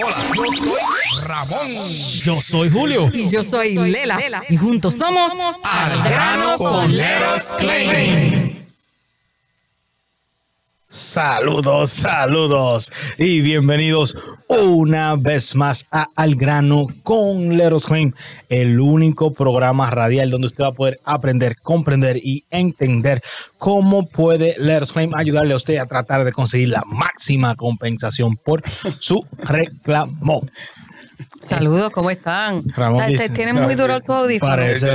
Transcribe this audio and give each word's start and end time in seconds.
Hola, 0.00 0.16
yo 0.32 0.44
soy 0.44 1.26
Ramón. 1.26 1.68
Yo 2.22 2.40
soy 2.40 2.70
Julio. 2.70 3.10
Y 3.12 3.28
yo 3.28 3.42
soy 3.42 3.74
Lela. 3.74 4.16
Y 4.48 4.56
juntos 4.56 4.94
somos 4.94 5.32
Al 5.64 6.02
grano 6.04 6.56
con 6.58 6.94
Leros 6.96 7.54
Claim. 7.58 8.57
Saludos, 10.90 11.90
saludos 11.90 12.90
y 13.18 13.42
bienvenidos 13.42 14.16
una 14.48 15.16
vez 15.16 15.54
más 15.54 15.84
a 15.90 16.06
Al 16.16 16.34
grano 16.34 16.86
con 17.02 17.58
Leros 17.58 17.84
Claim, 17.84 18.14
el 18.48 18.80
único 18.80 19.34
programa 19.34 19.90
radial 19.90 20.30
donde 20.30 20.46
usted 20.46 20.64
va 20.64 20.68
a 20.68 20.72
poder 20.72 20.98
aprender, 21.04 21.56
comprender 21.62 22.16
y 22.16 22.42
entender 22.50 23.20
cómo 23.58 24.08
puede 24.08 24.56
Leros 24.58 24.94
Claim 24.94 25.10
ayudarle 25.14 25.52
a 25.52 25.58
usted 25.58 25.76
a 25.76 25.84
tratar 25.84 26.24
de 26.24 26.32
conseguir 26.32 26.70
la 26.70 26.82
máxima 26.86 27.54
compensación 27.54 28.36
por 28.36 28.62
su 28.98 29.26
reclamo. 29.42 30.40
Saludos, 31.42 31.90
¿cómo 31.90 32.10
están? 32.10 32.62
Ramón 32.76 33.04
Te- 33.06 33.12
dice- 33.12 33.30
Tienes 33.30 33.54
muy 33.54 33.74
duro 33.74 34.00
tu 34.00 34.12
audífono. 34.12 34.52
Parece. 34.52 34.94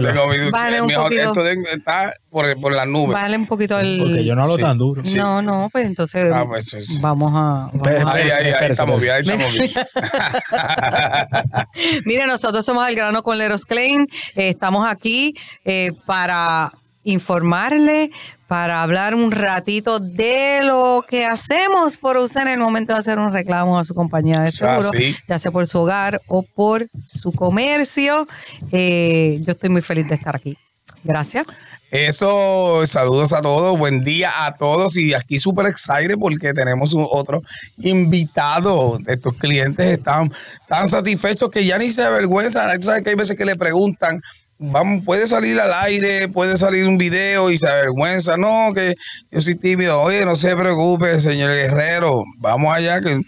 Bájale 0.51 0.81
un 0.81 0.87
mejor, 0.87 1.03
poquito. 1.05 1.21
Esto 1.23 1.43
de- 1.43 1.57
está 1.75 2.13
por, 2.29 2.59
por 2.61 2.73
la 2.73 2.85
nube. 2.85 3.13
Bájale 3.13 3.37
un 3.37 3.47
poquito 3.47 3.77
el... 3.79 3.97
Porque 3.99 4.23
yo 4.23 4.35
no 4.35 4.43
hablo 4.43 4.55
Sí. 4.55 4.61
tan 4.61 4.77
duro. 4.77 5.01
Sí. 5.03 5.15
No, 5.15 5.41
no, 5.41 5.69
pues 5.71 5.85
entonces 5.87 6.31
Ah, 6.33 6.45
pues, 6.47 6.65
sí, 6.65 6.81
sí. 6.81 6.99
vamos 7.01 7.31
a... 7.33 7.69
vamos 7.73 7.87
a- 8.05 8.13
Ahí, 8.13 8.29
ahí, 8.29 8.51
ahí 8.53 8.71
estamos 8.71 9.01
bien, 9.01 9.13
ahí 9.15 9.21
estamos 9.21 9.53
bien. 9.53 9.71
Mire, 12.05 12.27
nosotros 12.27 12.65
somos 12.65 12.87
el 12.87 12.95
grano 12.95 13.23
con 13.23 13.37
Leros 13.37 13.65
Klein. 13.65 14.07
Eh, 14.35 14.49
estamos 14.49 14.85
aquí 14.89 15.35
eh, 15.65 15.91
para 16.05 16.71
informarle, 17.05 18.11
para 18.47 18.83
hablar 18.83 19.15
un 19.15 19.31
ratito 19.31 19.99
de 19.99 20.61
lo 20.63 21.03
que 21.07 21.25
hacemos 21.25 21.97
por 21.97 22.17
usted 22.17 22.41
en 22.41 22.47
el 22.49 22.59
momento 22.59 22.93
de 22.93 22.99
hacer 22.99 23.19
un 23.19 23.31
reclamo 23.31 23.79
a 23.79 23.85
su 23.85 23.95
compañía 23.95 24.41
de 24.41 24.47
es 24.47 24.55
seguro, 24.55 24.91
ya 25.27 25.39
sea 25.39 25.51
por 25.51 25.67
su 25.67 25.79
hogar 25.79 26.21
o 26.27 26.43
por 26.43 26.87
su 27.05 27.31
comercio. 27.31 28.27
Eh, 28.71 29.39
yo 29.41 29.53
estoy 29.53 29.69
muy 29.69 29.81
feliz 29.81 30.07
de 30.07 30.15
estar 30.15 30.35
aquí. 30.35 30.57
Gracias. 31.03 31.47
Eso, 31.93 32.83
saludos 32.87 33.33
a 33.33 33.41
todos, 33.43 33.77
buen 33.77 34.03
día 34.03 34.31
a 34.47 34.55
todos 34.55 34.97
y 34.97 35.13
aquí 35.13 35.37
súper 35.37 35.67
excited 35.67 36.17
porque 36.19 36.51
tenemos 36.51 36.93
un 36.93 37.05
otro 37.07 37.43
invitado. 37.77 38.97
Estos 39.05 39.35
clientes 39.37 39.99
están 39.99 40.33
tan 40.67 40.87
satisfechos 40.87 41.51
que 41.51 41.63
ya 41.63 41.77
ni 41.77 41.91
se 41.91 42.03
avergüenzan. 42.03 42.79
Tú 42.79 42.87
sabes 42.87 43.03
que 43.03 43.11
hay 43.11 43.15
veces 43.15 43.37
que 43.37 43.45
le 43.45 43.55
preguntan, 43.55 44.23
vamos, 44.71 45.03
puede 45.03 45.27
salir 45.27 45.59
al 45.59 45.73
aire, 45.73 46.27
puede 46.29 46.57
salir 46.57 46.87
un 46.87 46.97
video 46.97 47.51
y 47.51 47.57
se 47.57 47.67
avergüenza. 47.67 48.37
No, 48.37 48.71
que 48.73 48.95
yo 49.31 49.41
soy 49.41 49.55
tímido. 49.55 50.01
Oye, 50.01 50.25
no 50.25 50.35
se 50.35 50.55
preocupe, 50.55 51.19
señor 51.19 51.51
Guerrero, 51.51 52.23
vamos 52.37 52.73
allá 52.75 53.01
que 53.01 53.21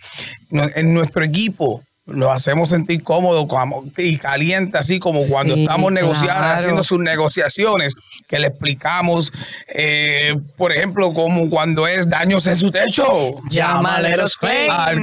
en 0.51 0.93
nuestro 0.93 1.23
equipo 1.23 1.81
nos 2.05 2.31
hacemos 2.31 2.69
sentir 2.69 3.03
cómodos 3.03 3.47
y 3.97 4.17
caliente, 4.17 4.77
así 4.77 4.99
como 4.99 5.25
cuando 5.27 5.55
estamos 5.55 5.91
negociando, 5.91 6.33
haciendo 6.33 6.83
sus 6.83 6.99
negociaciones, 6.99 7.95
que 8.27 8.37
le 8.37 8.45
explicamos, 8.47 9.33
eh, 9.69 10.35
por 10.55 10.71
ejemplo, 10.71 11.11
como 11.13 11.49
cuando 11.49 11.87
es 11.87 12.07
daños 12.07 12.45
en 12.45 12.55
su 12.55 12.69
techo. 12.69 13.31
Llámale 13.49 14.13
al 14.13 14.29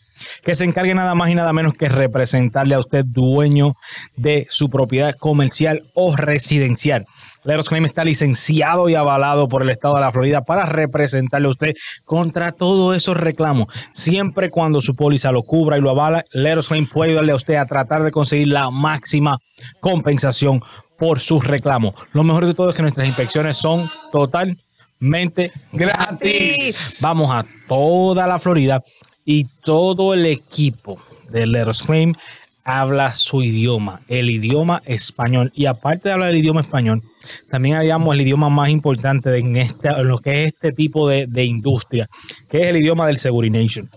que 0.44 0.56
se 0.56 0.64
encargue 0.64 0.94
nada 0.94 1.16
más 1.16 1.30
y 1.30 1.36
nada 1.36 1.54
menos 1.54 1.74
que 1.74 1.90
representarle 1.90 2.76
a 2.76 2.80
usted 2.80 3.06
dueño 3.06 3.74
de 4.16 4.48
su 4.50 4.70
propiedad 4.70 5.16
comercial 5.16 5.84
o 5.94 6.16
residencial. 6.16 7.06
Leros 7.46 7.70
Claim 7.70 7.86
está 7.86 8.04
licenciado 8.04 8.90
y 8.90 8.96
avalado 8.96 9.48
por 9.48 9.62
el 9.62 9.70
estado 9.70 9.96
de 9.96 10.02
la 10.02 10.12
Florida 10.12 10.42
para 10.42 10.66
representarle 10.66 11.48
a 11.48 11.52
usted 11.52 11.76
contra 12.04 12.52
todos 12.52 12.98
esos 12.98 13.18
reclamos. 13.18 13.68
Siempre 13.92 14.50
cuando 14.50 14.82
su 14.82 14.96
póliza 14.96 15.32
lo 15.32 15.44
cubra 15.44 15.78
y 15.78 15.82
lo 15.82 15.92
avala, 15.92 16.26
Leros 16.34 16.68
Claim 16.68 16.88
puede 16.88 17.12
ayudarle 17.12 17.34
a 17.34 17.36
usted 17.36 17.56
a 17.56 17.66
tratar 17.68 18.02
de 18.02 18.12
conseguir 18.12 18.48
la 18.48 18.72
máxima 18.72 19.38
compensación 19.80 20.62
por 20.98 21.20
sus 21.20 21.46
reclamos. 21.46 21.94
Lo 22.14 22.24
mejor 22.24 22.48
de 22.48 22.54
todo 22.54 22.70
es 22.70 22.76
que 22.76 22.82
nuestras 22.82 23.08
inspecciones 23.08 23.58
son 23.58 23.92
totalmente 24.12 25.52
Gratis. 25.72 27.00
Vamos 27.02 27.30
a 27.32 27.46
toda 27.68 28.26
la 28.26 28.40
Florida 28.40 28.82
y 29.26 29.48
todo 29.64 30.14
el 30.14 30.26
equipo 30.26 31.00
de 31.30 31.48
Leros 31.48 31.82
Claim 31.84 32.14
habla 32.64 33.14
su 33.14 33.44
idioma, 33.44 34.02
el 34.08 34.30
idioma 34.30 34.82
español. 34.86 35.52
Y 35.56 35.68
aparte 35.68 36.10
de 36.10 36.14
hablar 36.14 36.30
el 36.32 36.38
idioma 36.38 36.62
español, 36.62 37.02
también 37.50 37.76
hablamos 37.76 38.14
el 38.14 38.22
idioma 38.22 38.50
más 38.50 38.70
importante 38.70 39.30
de 39.30 39.40
en, 39.40 39.56
este, 39.58 39.90
en 39.90 40.08
lo 40.08 40.18
que 40.18 40.44
es 40.44 40.54
este 40.54 40.72
tipo 40.72 41.08
de, 41.08 41.28
de 41.28 41.46
industria, 41.46 42.08
que 42.50 42.64
es 42.64 42.68
el 42.68 42.78
idioma 42.78 43.06
del 43.08 43.18
Segurination. 43.18 43.88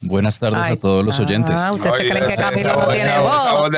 Buenas 0.00 0.40
tardes 0.40 0.58
Ay. 0.60 0.72
a 0.74 0.76
todos 0.76 1.04
los 1.04 1.20
oyentes. 1.20 1.54
Ah, 1.56 1.70
usted 1.72 1.88
se 1.90 2.02
Oye, 2.02 2.10
cree 2.10 2.26
que 2.26 2.34
Camilo 2.34 2.74
no 2.74 2.88
tiene 2.88 3.16
voz-. 3.20 3.70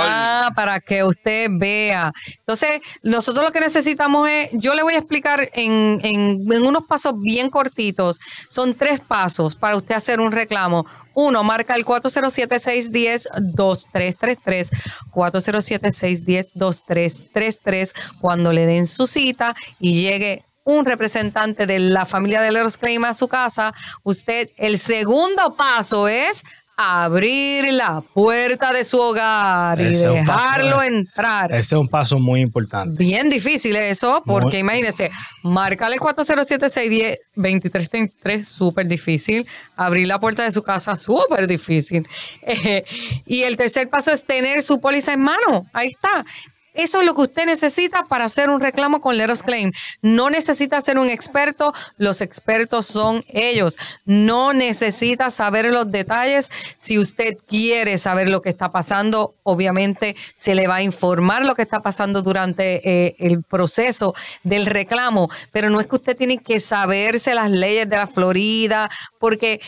Ah, 0.00 0.50
para 0.56 0.80
que 0.80 1.04
usted 1.04 1.46
vea. 1.52 2.12
Entonces, 2.40 2.80
nosotros 3.04 3.46
lo 3.46 3.52
que 3.52 3.60
necesitamos 3.60 4.28
es, 4.28 4.48
yo 4.54 4.74
le 4.74 4.82
voy 4.82 4.94
a 4.94 4.98
explicar 4.98 5.48
en, 5.54 6.00
en, 6.02 6.52
en 6.52 6.66
unos 6.66 6.84
pasos 6.86 7.14
bien 7.22 7.50
cortitos. 7.50 8.18
Son 8.48 8.74
tres 8.74 9.00
pasos 9.00 9.54
para 9.54 9.76
usted 9.76 9.94
hacer 9.94 10.18
un 10.20 10.32
reclamo. 10.32 10.84
Uno, 11.14 11.42
marca 11.42 11.74
el 11.74 11.84
407-610-2333. 11.84 14.70
407-610-2333 15.12 17.92
cuando 18.20 18.52
le 18.52 18.66
den 18.66 18.86
su 18.86 19.06
cita 19.06 19.56
y 19.78 19.94
llegue 19.94 20.44
un 20.64 20.84
representante 20.84 21.66
de 21.66 21.78
la 21.78 22.04
familia 22.06 22.42
de 22.42 22.52
Leros 22.52 22.76
Claim 22.76 23.04
a 23.04 23.14
su 23.14 23.28
casa, 23.28 23.72
usted, 24.02 24.50
el 24.56 24.78
segundo 24.78 25.56
paso 25.56 26.06
es 26.06 26.44
abrir 26.76 27.72
la 27.72 28.00
puerta 28.00 28.72
de 28.72 28.84
su 28.84 28.98
hogar 28.98 29.78
y 29.80 29.84
Ese 29.84 30.04
paso, 30.06 30.12
dejarlo 30.14 30.82
entrar. 30.82 31.50
Ese 31.52 31.60
es 31.60 31.72
un 31.80 31.88
paso 31.88 32.18
muy 32.18 32.40
importante. 32.40 33.02
Bien 33.02 33.28
difícil 33.28 33.76
eso, 33.76 34.22
porque 34.24 34.58
Muy- 34.58 34.60
imagínese, 34.60 35.10
marcarle 35.42 35.98
407-610-2333, 35.98 38.44
súper 38.44 38.86
difícil. 38.88 39.46
Abrir 39.76 40.06
la 40.08 40.18
puerta 40.20 40.42
de 40.44 40.52
su 40.52 40.62
casa, 40.62 40.96
súper 40.96 41.46
difícil. 41.46 42.06
Eh, 42.42 42.84
y 43.26 43.42
el 43.42 43.56
tercer 43.56 43.88
paso 43.88 44.12
es 44.12 44.24
tener 44.24 44.62
su 44.62 44.80
póliza 44.80 45.12
en 45.12 45.20
mano. 45.20 45.66
Ahí 45.72 45.88
está. 45.88 46.24
Eso 46.74 47.00
es 47.00 47.06
lo 47.06 47.14
que 47.14 47.22
usted 47.22 47.46
necesita 47.46 48.02
para 48.04 48.26
hacer 48.26 48.48
un 48.50 48.60
reclamo 48.60 49.00
con 49.00 49.16
Leros 49.16 49.42
Claim. 49.42 49.72
No 50.02 50.30
necesita 50.30 50.80
ser 50.80 50.98
un 50.98 51.08
experto, 51.08 51.74
los 51.98 52.20
expertos 52.20 52.86
son 52.86 53.22
ellos. 53.28 53.76
No 54.04 54.52
necesita 54.52 55.30
saber 55.30 55.66
los 55.66 55.90
detalles. 55.90 56.50
Si 56.76 56.98
usted 56.98 57.36
quiere 57.48 57.98
saber 57.98 58.28
lo 58.28 58.40
que 58.40 58.50
está 58.50 58.70
pasando, 58.70 59.34
obviamente 59.42 60.16
se 60.34 60.54
le 60.54 60.66
va 60.66 60.76
a 60.76 60.82
informar 60.82 61.44
lo 61.44 61.54
que 61.54 61.62
está 61.62 61.80
pasando 61.80 62.22
durante 62.22 62.88
eh, 62.88 63.16
el 63.18 63.42
proceso 63.42 64.14
del 64.42 64.66
reclamo. 64.66 65.28
Pero 65.52 65.70
no 65.70 65.80
es 65.80 65.86
que 65.86 65.96
usted 65.96 66.16
tiene 66.16 66.38
que 66.38 66.60
saberse 66.60 67.34
las 67.34 67.50
leyes 67.50 67.88
de 67.88 67.96
la 67.96 68.06
Florida, 68.06 68.90
porque 69.18 69.60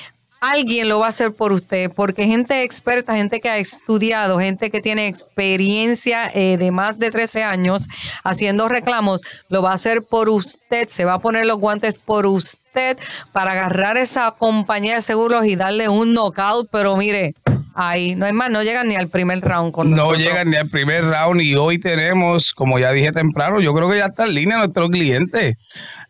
alguien 0.42 0.88
lo 0.88 0.98
va 0.98 1.06
a 1.06 1.10
hacer 1.10 1.32
por 1.32 1.52
usted, 1.52 1.90
porque 1.94 2.26
gente 2.26 2.64
experta, 2.64 3.14
gente 3.14 3.40
que 3.40 3.48
ha 3.48 3.58
estudiado, 3.58 4.40
gente 4.40 4.70
que 4.70 4.80
tiene 4.80 5.06
experiencia 5.06 6.30
eh, 6.34 6.56
de 6.58 6.72
más 6.72 6.98
de 6.98 7.12
13 7.12 7.44
años 7.44 7.86
haciendo 8.24 8.68
reclamos, 8.68 9.22
lo 9.48 9.62
va 9.62 9.70
a 9.70 9.74
hacer 9.74 10.02
por 10.02 10.28
usted, 10.28 10.88
se 10.88 11.04
va 11.04 11.14
a 11.14 11.18
poner 11.20 11.46
los 11.46 11.60
guantes 11.60 11.96
por 11.96 12.26
usted 12.26 12.98
para 13.32 13.52
agarrar 13.52 13.96
esa 13.96 14.32
compañía 14.32 14.96
de 14.96 15.02
seguros 15.02 15.46
y 15.46 15.54
darle 15.54 15.88
un 15.88 16.12
knockout, 16.12 16.68
pero 16.72 16.96
mire, 16.96 17.34
ahí, 17.74 18.16
no 18.16 18.26
es 18.26 18.32
más, 18.32 18.50
no 18.50 18.64
llegan 18.64 18.88
ni 18.88 18.96
al 18.96 19.08
primer 19.08 19.40
round 19.40 19.72
con 19.72 19.92
No 19.92 20.12
llegan 20.14 20.50
ni 20.50 20.56
al 20.56 20.68
primer 20.68 21.04
round 21.04 21.40
y 21.40 21.54
hoy 21.54 21.78
tenemos, 21.78 22.52
como 22.52 22.80
ya 22.80 22.90
dije 22.90 23.12
temprano, 23.12 23.60
yo 23.60 23.72
creo 23.74 23.88
que 23.88 23.98
ya 23.98 24.06
está 24.06 24.24
en 24.24 24.34
línea 24.34 24.58
nuestro 24.58 24.88
cliente, 24.88 25.56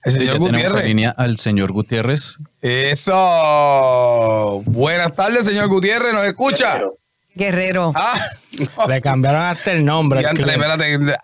el 0.04 0.12
Sí, 0.12 0.18
señor 0.20 0.36
en 0.36 0.42
Gutiérrez. 0.42 0.84
línea 0.84 1.14
al 1.16 1.38
señor 1.38 1.72
Gutiérrez. 1.72 2.36
Eso. 2.60 4.62
Buenas 4.66 5.14
tardes, 5.14 5.46
señor 5.46 5.68
Gutiérrez, 5.68 6.12
¿nos 6.12 6.26
escucha? 6.26 6.82
Guerrero. 7.34 7.92
Ah, 7.94 8.20
no. 8.76 8.86
Le 8.88 9.00
cambiaron 9.00 9.40
hasta 9.42 9.72
el 9.72 9.84
nombre. 9.84 10.20
cliente. 10.22 10.50
espérate. 10.50 11.16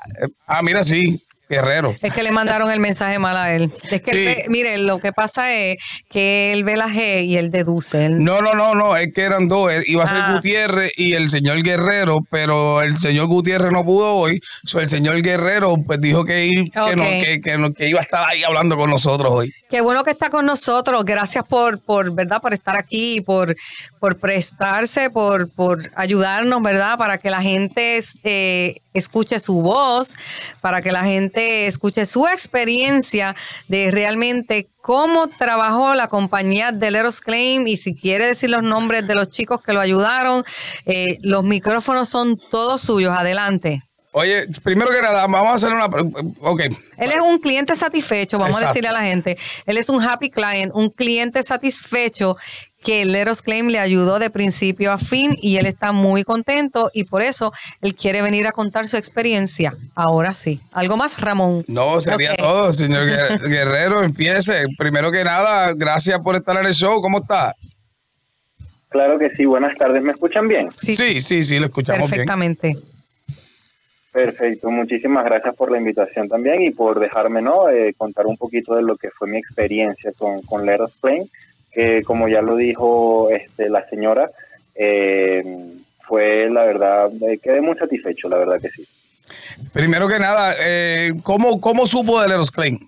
Ah, 0.47 0.63
mira, 0.63 0.85
sí, 0.85 1.23
Guerrero. 1.49 1.95
Es 2.03 2.13
que 2.13 2.23
le 2.23 2.31
mandaron 2.33 2.71
el 2.71 2.79
mensaje 2.81 3.19
mal 3.19 3.37
a 3.37 3.55
él. 3.55 3.71
Es 3.91 4.03
que, 4.03 4.11
él 4.11 4.17
Sí. 4.19 4.25
ve- 4.27 4.45
mire, 4.49 4.79
lo 4.79 4.99
que 4.99 5.13
pasa 5.13 5.53
es 5.55 5.77
que 6.11 6.53
él 6.53 6.63
ve 6.65 6.77
la 6.77 6.89
G 6.89 7.25
y 7.25 7.37
él 7.37 7.51
deduce. 7.51 8.07
Él- 8.07 8.23
No, 8.23 8.43
no, 8.43 8.55
no, 8.55 8.75
no, 8.75 8.97
es 8.97 9.13
que 9.15 9.23
eran 9.23 9.49
dos. 9.49 9.73
Él 9.73 9.83
Iba 9.87 10.05
a 10.05 10.07
ser 10.07 10.19
Ah. 10.21 10.33
Gutiérrez 10.35 10.93
y 10.97 11.15
el 11.15 11.31
señor 11.31 11.63
Guerrero, 11.63 12.21
pero 12.31 12.83
el 12.83 12.99
señor 12.99 13.27
Gutiérrez 13.27 13.73
no 13.73 13.83
pudo 13.85 14.15
hoy. 14.17 14.41
So, 14.65 14.81
el 14.81 14.89
señor 14.89 15.23
Guerrero 15.23 15.77
pues 15.87 16.01
dijo 16.01 16.25
que, 16.25 16.51
que, 16.73 16.97
no- 16.97 17.03
que, 17.05 17.41
que 17.43 17.57
no- 17.59 17.73
que 17.73 17.89
iba 17.89 18.01
a 18.01 18.03
estar 18.03 18.29
ahí 18.29 18.43
hablando 18.45 18.77
con 18.77 18.91
nosotros 18.91 19.33
hoy. 19.33 19.51
Qué 19.71 19.81
bueno 19.81 20.05
que 20.05 20.11
está 20.11 20.31
con 20.31 20.45
nosotros. 20.47 21.05
Gracias 21.05 21.45
por, 21.47 21.79
por 21.81 22.15
verdad, 22.15 22.41
por 22.43 22.53
estar 22.55 22.77
aquí, 22.77 23.21
por, 23.23 23.55
por 23.99 24.19
prestarse, 24.19 25.11
por, 25.11 25.51
por 25.51 25.91
ayudarnos, 25.95 26.63
¿verdad? 26.63 26.99
Para 26.99 27.19
que 27.19 27.31
la 27.31 27.43
gente 27.43 28.03
eh, 28.25 28.77
escuche 28.95 29.39
su 29.39 29.63
voz, 29.63 30.17
para 30.61 30.83
que 30.83 30.93
la 30.93 31.05
gente 31.05 31.67
escuche 31.67 32.05
su 32.05 32.27
experiencia 32.27 33.35
de 33.69 33.91
realmente 33.91 34.67
cómo 34.81 35.29
trabajó 35.29 35.95
la 35.95 36.09
compañía 36.09 36.73
de 36.73 36.91
Leros 36.91 37.21
Claim 37.21 37.67
y 37.67 37.77
si 37.77 37.95
quiere 37.95 38.27
decir 38.27 38.51
los 38.51 38.63
nombres 38.63 39.07
de 39.07 39.15
los 39.15 39.29
chicos 39.29 39.63
que 39.63 39.73
lo 39.73 39.81
ayudaron, 39.81 40.45
eh, 40.87 41.19
los 41.23 41.45
micrófonos 41.45 42.09
son 42.09 42.39
todos 42.51 42.83
suyos. 42.83 43.15
Adelante. 43.17 43.83
Oye, 44.13 44.47
primero 44.65 44.91
que 44.91 45.03
nada, 45.03 45.27
vamos 45.27 45.53
a 45.53 45.55
hacer 45.55 45.73
una... 45.73 45.85
Ok, 46.41 46.61
Él 46.63 47.11
es 47.11 47.23
un 47.23 47.39
cliente 47.39 47.75
satisfecho, 47.75 48.39
vamos 48.39 48.61
a 48.61 48.69
decirle 48.69 48.89
a 48.89 48.93
la 48.93 49.03
gente. 49.03 49.37
Él 49.67 49.77
es 49.77 49.89
un 49.91 50.03
happy 50.03 50.31
client, 50.31 50.73
un 50.75 50.89
cliente 50.89 51.43
satisfecho 51.43 52.37
que 52.83 53.05
Leros 53.05 53.43
Claim 53.43 53.69
le 53.69 53.79
ayudó 53.81 54.19
de 54.19 54.31
principio 54.31 54.93
a 54.93 54.99
fin 54.99 55.37
y 55.43 55.57
él 55.57 55.67
está 55.67 55.93
muy 55.93 56.23
contento 56.25 56.91
y 56.95 57.05
por 57.05 57.23
eso 57.23 57.53
él 57.83 57.95
quiere 57.95 58.23
venir 58.23 58.47
a 58.47 58.53
contar 58.53 58.87
su 58.87 58.97
experiencia. 58.97 59.75
Ahora 59.97 60.33
sí. 60.35 60.61
¿Algo 60.73 60.97
más, 60.97 61.21
Ramón? 61.21 61.65
no, 61.67 62.01
sería 62.01 62.37
todo, 62.37 62.73
señor 62.73 63.05
Guer- 63.05 63.43
Guerrero, 63.49 64.03
empiece. 64.03 64.65
Primero 64.79 65.11
que 65.11 65.25
nada, 65.25 65.73
gracias 65.75 66.21
por 66.21 66.37
estar 66.37 66.57
en 66.57 66.67
el 66.67 66.75
show. 66.75 67.01
¿Cómo 67.01 67.19
está? 67.19 67.55
Claro 68.91 69.19
que 69.19 69.29
sí, 69.31 69.45
buenas 69.45 69.77
tardes. 69.77 70.03
¿Me 70.03 70.13
escuchan 70.13 70.49
bien? 70.49 70.71
Sí, 70.81 70.95
Sí, 70.95 71.21
sí, 71.21 71.43
sí, 71.45 71.59
lo 71.59 71.67
escuchamos 71.67 72.09
bien. 72.11 72.27
perfectamente. 72.27 72.77
Perfecto, 74.13 74.71
muchísimas 74.71 75.25
gracias 75.25 75.55
por 75.55 75.71
la 75.71 75.79
invitación 75.79 76.29
también 76.29 76.63
y 76.63 76.71
por 76.71 76.99
dejarme 76.99 77.43
¿no? 77.43 77.69
Eh, 77.69 77.95
contar 77.97 78.27
un 78.27 78.37
poquito 78.39 78.75
de 78.75 78.83
lo 78.83 78.97
que 78.97 79.11
fue 79.11 79.29
mi 79.29 79.37
experiencia 79.37 80.11
con, 80.17 80.41
con 80.43 80.65
Let 80.65 80.81
Us 80.83 80.93
Play, 81.01 81.31
que 81.73 82.03
como 82.03 82.29
ya 82.29 82.41
lo 82.43 82.57
dijo 82.57 83.29
este, 83.31 83.69
la 83.69 83.87
señora, 83.89 84.29
eh, 84.75 85.43
fue 86.01 86.49
la 86.51 86.65
verdad, 86.65 87.11
quedé 87.43 87.61
muy 87.61 87.77
satisfecho, 87.77 88.29
la 88.29 88.39
verdad 88.39 88.61
que 88.61 88.71
sí. 88.71 88.87
Primero 89.73 90.09
que 90.09 90.19
nada, 90.19 90.55
eh, 90.61 91.13
¿cómo, 91.23 91.61
¿cómo 91.61 91.87
supo 91.87 92.21
de 92.23 92.29
Leros 92.29 92.51
Klein? 92.51 92.79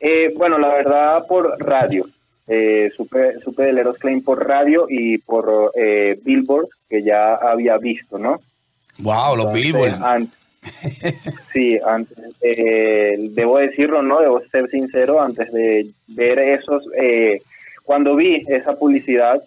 Eh, 0.00 0.32
bueno, 0.36 0.58
la 0.58 0.68
verdad 0.68 1.26
por 1.26 1.56
radio. 1.64 2.06
Eh, 2.46 2.90
supe, 2.94 3.40
supe 3.42 3.62
de 3.64 3.72
Leros 3.72 3.96
Claim 3.96 4.22
por 4.22 4.46
radio 4.46 4.86
y 4.88 5.16
por 5.18 5.72
eh, 5.76 6.18
Billboard, 6.24 6.66
que 6.90 7.02
ya 7.02 7.34
había 7.36 7.78
visto, 7.78 8.18
¿no? 8.18 8.38
Wow, 8.98 9.36
los 9.36 9.52
Billboard. 9.52 9.94
an- 10.02 10.30
sí, 11.52 11.78
antes, 11.84 12.18
eh, 12.42 13.16
debo 13.30 13.58
decirlo, 13.58 14.02
¿no? 14.02 14.20
Debo 14.20 14.40
ser 14.40 14.68
sincero, 14.68 15.20
antes 15.20 15.52
de 15.52 15.86
ver 16.08 16.38
esos, 16.38 16.84
eh, 16.96 17.40
cuando 17.84 18.16
vi 18.16 18.42
esa 18.48 18.74
publicidad, 18.74 19.40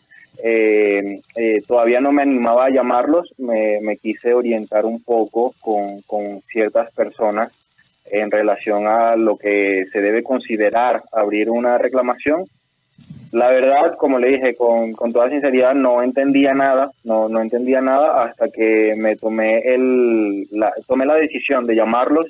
eh, 0.43 1.19
eh, 1.35 1.61
todavía 1.67 1.99
no 1.99 2.11
me 2.11 2.21
animaba 2.21 2.65
a 2.65 2.69
llamarlos, 2.69 3.33
me, 3.39 3.79
me 3.81 3.97
quise 3.97 4.33
orientar 4.33 4.85
un 4.85 5.03
poco 5.03 5.53
con, 5.59 6.01
con 6.01 6.41
ciertas 6.41 6.93
personas 6.93 7.51
en 8.11 8.29
relación 8.29 8.87
a 8.87 9.15
lo 9.15 9.35
que 9.35 9.85
se 9.91 10.01
debe 10.01 10.23
considerar 10.23 11.01
abrir 11.11 11.49
una 11.49 11.77
reclamación. 11.77 12.45
La 13.31 13.49
verdad, 13.49 13.95
como 13.97 14.19
le 14.19 14.29
dije, 14.29 14.55
con, 14.55 14.93
con 14.93 15.11
toda 15.11 15.29
sinceridad, 15.29 15.73
no 15.75 16.01
entendía 16.01 16.53
nada, 16.53 16.91
no, 17.03 17.27
no 17.29 17.41
entendía 17.41 17.81
nada 17.81 18.23
hasta 18.23 18.49
que 18.49 18.95
me 18.97 19.15
tomé, 19.15 19.59
el, 19.59 20.47
la, 20.51 20.71
tomé 20.87 21.05
la 21.05 21.15
decisión 21.15 21.65
de 21.65 21.75
llamarlos. 21.75 22.25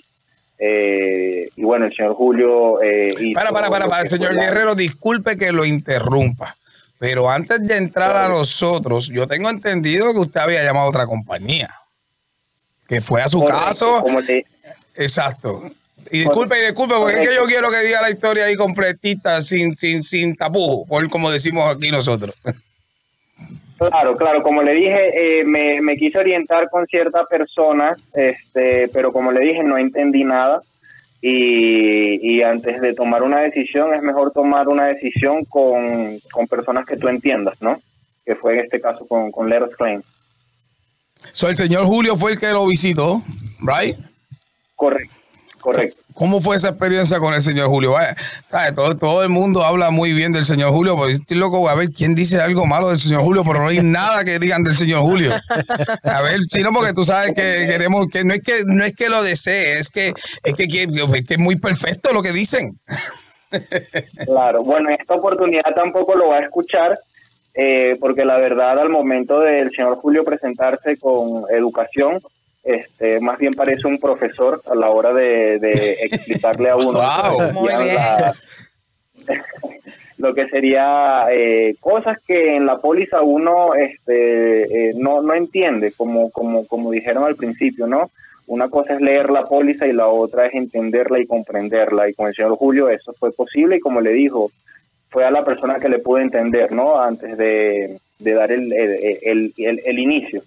eh, 0.60 1.50
y 1.56 1.64
bueno, 1.64 1.86
el 1.86 1.94
señor 1.96 2.14
Julio... 2.16 2.82
Eh, 2.82 3.32
Para, 3.36 3.52
para, 3.52 3.70
para, 3.70 3.88
para, 3.88 4.10
señor 4.10 4.34
la- 4.34 4.44
Guerrero, 4.46 4.74
disculpe 4.76 5.38
que 5.38 5.52
lo 5.52 5.66
interrumpa. 5.66 6.56
Pero 7.00 7.30
antes 7.30 7.62
de 7.68 7.78
entrar 7.78 8.18
a 8.18 8.28
nosotros, 8.28 9.08
yo 9.08 9.28
tengo 9.28 9.52
entendido 9.52 10.12
que 10.14 10.20
usted 10.20 10.40
había 10.40 10.64
llamado 10.64 10.88
a 10.88 10.90
otra 10.90 11.06
compañía. 11.06 11.70
Que 12.88 13.02
fue 13.02 13.22
a 13.22 13.30
su 13.30 13.40
Correcto, 13.40 13.66
caso. 13.66 14.02
Como 14.02 14.20
Exacto. 14.96 15.62
Y 16.12 16.20
disculpe, 16.20 16.58
y 16.60 16.66
disculpe, 16.68 16.96
porque 16.96 17.22
es 17.22 17.30
que 17.30 17.36
yo 17.36 17.46
quiero 17.46 17.70
que 17.70 17.80
diga 17.80 18.02
la 18.02 18.10
historia 18.10 18.46
ahí 18.46 18.56
completita, 18.56 19.42
sin, 19.42 19.78
sin, 19.78 20.04
sin 20.04 20.36
tapujo, 20.36 20.86
por 20.86 21.10
como 21.10 21.32
decimos 21.32 21.74
aquí 21.74 21.92
nosotros. 21.92 22.36
Claro, 23.78 24.16
claro, 24.16 24.42
como 24.42 24.64
le 24.64 24.74
dije, 24.74 25.40
eh, 25.40 25.44
me, 25.44 25.82
me 25.82 25.96
quise 25.96 26.18
orientar 26.18 26.68
con 26.70 26.88
cierta 26.88 27.24
persona, 27.26 27.96
este, 28.14 28.88
pero 28.90 29.12
como 29.12 29.32
le 29.32 29.40
dije, 29.42 29.64
no 29.64 29.78
entendí 29.78 30.24
nada. 30.24 30.62
Y, 31.22 32.20
y 32.22 32.44
antes 32.44 32.80
de 32.80 32.94
tomar 32.94 33.24
una 33.24 33.42
decisión, 33.42 33.94
es 33.94 34.04
mejor 34.04 34.32
tomar 34.32 34.68
una 34.68 34.86
decisión 34.86 35.44
con, 35.46 36.20
con 36.32 36.48
personas 36.48 36.86
que 36.86 36.96
tú 36.96 37.08
entiendas, 37.08 37.60
¿no? 37.62 37.80
Que 38.24 38.36
fue 38.36 38.54
en 38.54 38.60
este 38.60 38.80
caso 38.80 39.06
con, 39.08 39.32
con 39.32 39.50
Let 39.50 39.64
Us 39.64 39.76
Claim. 39.76 40.02
So, 41.32 41.50
el 41.50 41.58
señor 41.58 41.86
Julio 41.86 42.16
fue 42.16 42.34
el 42.34 42.40
que 42.40 42.52
lo 42.52 42.68
visitó, 42.68 43.22
¿right? 43.62 43.98
Correcto, 44.76 45.16
correcto. 45.68 46.02
¿Cómo 46.14 46.40
fue 46.40 46.56
esa 46.56 46.70
experiencia 46.70 47.20
con 47.20 47.34
el 47.34 47.42
señor 47.42 47.68
Julio? 47.68 47.92
Vaya, 47.92 48.16
¿sabe? 48.50 48.72
Todo, 48.72 48.96
todo 48.96 49.24
el 49.24 49.30
mundo 49.30 49.64
habla 49.64 49.90
muy 49.90 50.14
bien 50.14 50.32
del 50.32 50.46
señor 50.46 50.72
Julio, 50.72 50.96
pero 50.96 51.10
estoy 51.10 51.36
loco 51.36 51.68
a 51.68 51.76
ver 51.76 51.90
quién 51.90 52.16
dice 52.16 52.40
algo 52.40 52.66
malo 52.66 52.90
del 52.90 53.00
señor 53.00 53.22
Julio, 53.22 53.44
pero 53.46 53.60
no 53.60 53.68
hay 53.68 53.82
nada 53.82 54.24
que 54.24 54.40
digan 54.40 54.64
del 54.64 54.78
señor 54.78 55.02
Julio. 55.02 55.34
A 56.04 56.22
ver, 56.22 56.40
sino 56.50 56.72
porque 56.72 56.94
tú 56.94 57.04
sabes 57.04 57.34
que 57.36 57.68
queremos, 57.68 58.06
que 58.10 58.24
no 58.24 58.34
es 58.34 58.42
que 58.42 58.64
no 58.66 58.86
es 58.86 58.96
que 58.96 59.10
lo 59.10 59.22
desee, 59.22 59.78
es 59.78 59.90
que 59.90 60.14
es 60.44 60.54
que, 60.54 60.68
que, 60.70 60.88
que 61.28 61.34
es 61.34 61.40
muy 61.40 61.58
perfecto 61.58 62.14
lo 62.14 62.22
que 62.22 62.32
dicen. 62.32 62.80
Claro, 64.26 64.64
bueno, 64.64 64.90
en 64.90 64.96
esta 65.02 65.16
oportunidad 65.16 65.76
tampoco 65.76 66.16
lo 66.16 66.30
va 66.30 66.38
a 66.38 66.44
escuchar, 66.44 66.98
eh, 67.56 67.98
porque 68.00 68.24
la 68.24 68.38
verdad 68.38 68.80
al 68.80 68.90
momento 68.90 69.42
del 69.42 69.70
señor 69.72 69.98
Julio 69.98 70.24
presentarse 70.24 70.96
con 70.98 71.44
educación, 71.52 72.22
este, 72.68 73.20
más 73.20 73.38
bien 73.40 73.54
parece 73.54 73.88
un 73.88 73.98
profesor 73.98 74.62
a 74.70 74.76
la 74.76 74.90
hora 74.90 75.14
de, 75.14 75.58
de 75.60 75.72
explicarle 76.04 76.70
a 76.70 76.76
uno 76.76 77.00
Wow. 77.02 77.54
Muy 77.54 77.70
bien. 77.74 77.96
la- 77.96 78.34
lo 80.18 80.34
que 80.34 80.48
sería 80.50 81.26
eh, 81.32 81.76
cosas 81.80 82.18
que 82.26 82.56
en 82.56 82.66
la 82.66 82.76
póliza 82.78 83.22
uno 83.22 83.76
este, 83.76 84.90
eh, 84.90 84.94
no, 84.96 85.22
no 85.22 85.34
entiende, 85.34 85.92
como, 85.96 86.32
como, 86.32 86.66
como 86.68 86.92
dijeron 86.92 87.24
al 87.24 87.36
principio, 87.36 87.88
¿no? 87.88 88.10
Una 88.48 88.70
cosa 88.70 88.94
es 88.96 89.02
leer 89.02 89.30
la 89.30 89.44
póliza 89.44 89.86
y 89.88 89.92
la 89.92 90.08
otra 90.08 90.46
es 90.48 90.56
entenderla 90.56 91.20
y 91.20 91.26
comprenderla. 91.28 92.10
Y 92.10 92.14
con 92.14 92.28
el 92.28 92.34
señor 92.34 92.56
Julio 92.56 92.90
eso 92.90 93.12
fue 93.14 93.32
posible 93.32 93.76
y 93.76 93.80
como 93.80 94.00
le 94.02 94.12
dijo, 94.14 94.50
fue 95.10 95.26
a 95.26 95.32
la 95.32 95.44
persona 95.44 95.80
que 95.80 95.90
le 95.90 96.00
pudo 96.00 96.20
entender, 96.20 96.72
¿no? 96.72 97.00
Antes 97.00 97.38
de, 97.38 97.98
de 98.20 98.34
dar 98.34 98.52
el, 98.52 98.72
el, 98.74 99.20
el, 99.22 99.54
el- 99.58 99.82
el 99.86 100.00
inicio. 100.00 100.42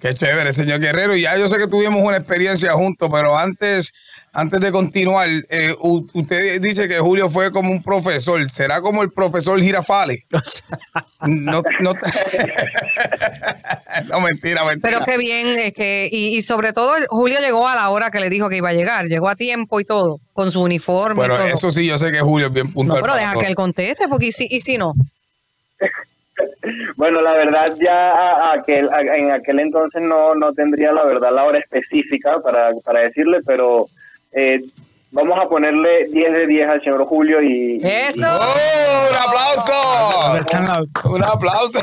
Qué 0.00 0.14
chévere, 0.14 0.52
señor 0.52 0.80
Guerrero. 0.80 1.14
Ya 1.16 1.36
yo 1.36 1.46
sé 1.48 1.58
que 1.58 1.68
tuvimos 1.68 2.02
una 2.02 2.16
experiencia 2.16 2.72
juntos, 2.72 3.08
pero 3.12 3.38
antes, 3.38 3.92
antes 4.32 4.60
de 4.60 4.72
continuar, 4.72 5.28
eh, 5.48 5.76
usted 5.80 6.60
dice 6.60 6.88
que 6.88 6.98
Julio 6.98 7.30
fue 7.30 7.52
como 7.52 7.70
un 7.70 7.82
profesor. 7.82 8.50
¿Será 8.50 8.80
como 8.80 9.02
el 9.02 9.10
profesor 9.10 9.60
Girafale? 9.60 10.24
No, 11.24 11.62
no, 11.78 11.92
no, 14.08 14.20
mentira, 14.22 14.64
mentira. 14.64 14.80
Pero 14.82 15.04
qué 15.04 15.16
bien, 15.18 15.56
es 15.56 15.72
que, 15.72 16.08
y, 16.10 16.36
y 16.36 16.42
sobre 16.42 16.72
todo 16.72 16.94
Julio 17.10 17.38
llegó 17.38 17.68
a 17.68 17.76
la 17.76 17.90
hora 17.90 18.10
que 18.10 18.18
le 18.18 18.28
dijo 18.28 18.48
que 18.48 18.56
iba 18.56 18.70
a 18.70 18.72
llegar, 18.72 19.06
llegó 19.06 19.28
a 19.28 19.36
tiempo 19.36 19.78
y 19.78 19.84
todo, 19.84 20.18
con 20.32 20.50
su 20.50 20.60
uniforme 20.60 21.22
Pero 21.22 21.34
y 21.34 21.38
todo. 21.38 21.46
eso 21.46 21.70
sí, 21.70 21.86
yo 21.86 21.96
sé 21.96 22.10
que 22.10 22.18
Julio 22.20 22.48
es 22.48 22.52
bien 22.52 22.66
no, 22.66 22.72
puntual. 22.72 23.02
pero 23.02 23.14
deja 23.14 23.34
todo. 23.34 23.40
que 23.42 23.46
él 23.46 23.54
conteste, 23.54 24.08
porque 24.08 24.26
y 24.26 24.32
si, 24.32 24.48
y 24.50 24.58
si 24.58 24.78
no. 24.78 24.94
Bueno, 26.96 27.20
la 27.20 27.32
verdad 27.32 27.66
ya 27.80 28.52
aquel, 28.52 28.88
en 29.14 29.30
aquel 29.32 29.60
entonces 29.60 30.00
no, 30.02 30.34
no 30.34 30.52
tendría 30.52 30.92
la 30.92 31.04
verdad 31.04 31.30
la 31.32 31.44
hora 31.44 31.58
específica 31.58 32.38
para, 32.40 32.70
para 32.84 33.00
decirle, 33.00 33.40
pero 33.46 33.86
eh, 34.32 34.60
vamos 35.10 35.38
a 35.38 35.48
ponerle 35.48 36.06
10 36.08 36.32
de 36.32 36.46
10 36.46 36.68
al 36.68 36.80
señor 36.82 37.04
Julio 37.04 37.42
y... 37.42 37.80
Eso. 37.84 38.26
¡Oh, 38.26 39.08
un 39.10 39.16
aplauso! 39.16 39.72
¿Dónde 40.22 40.40
están 40.40 40.68
las- 40.68 41.04
Un 41.04 41.24
aplauso. 41.24 41.80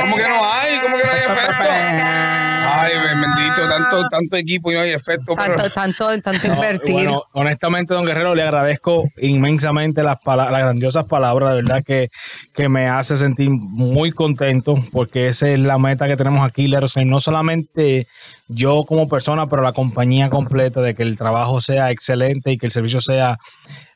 ¿Cómo 0.00 0.16
que 0.16 0.22
no 0.22 0.52
hay? 0.52 0.78
¿Cómo 0.82 0.96
que 0.96 1.04
no 1.04 1.12
hay 1.12 1.20
efecto? 1.20 2.51
Ay, 2.74 2.92
bendito, 3.20 3.68
tanto, 3.68 4.08
tanto 4.08 4.36
equipo 4.36 4.70
y 4.70 4.74
no 4.74 4.80
hay 4.80 4.90
efecto. 4.90 5.34
Pero... 5.36 5.56
Tanto, 5.56 5.70
tanto, 5.70 6.20
tanto 6.22 6.48
No, 6.48 6.54
invertir. 6.54 6.94
bueno, 6.94 7.22
honestamente, 7.32 7.94
don 7.94 8.04
Guerrero, 8.04 8.34
le 8.34 8.42
agradezco 8.42 9.08
inmensamente 9.20 10.02
las, 10.02 10.18
las 10.24 10.50
grandiosas 10.50 11.06
palabras, 11.06 11.50
de 11.50 11.62
verdad 11.62 11.82
que, 11.84 12.08
que 12.54 12.68
me 12.68 12.88
hace 12.88 13.16
sentir 13.16 13.50
muy 13.50 14.10
contento, 14.12 14.74
porque 14.92 15.28
esa 15.28 15.48
es 15.48 15.58
la 15.58 15.78
meta 15.78 16.08
que 16.08 16.16
tenemos 16.16 16.44
aquí, 16.44 16.72
no 17.04 17.20
solamente 17.20 18.06
yo 18.48 18.84
como 18.84 19.08
persona, 19.08 19.48
pero 19.48 19.62
la 19.62 19.72
compañía 19.72 20.30
completa, 20.30 20.80
de 20.80 20.94
que 20.94 21.02
el 21.02 21.16
trabajo 21.16 21.60
sea 21.60 21.90
excelente 21.90 22.52
y 22.52 22.58
que 22.58 22.66
el 22.66 22.72
servicio 22.72 23.00
sea 23.00 23.38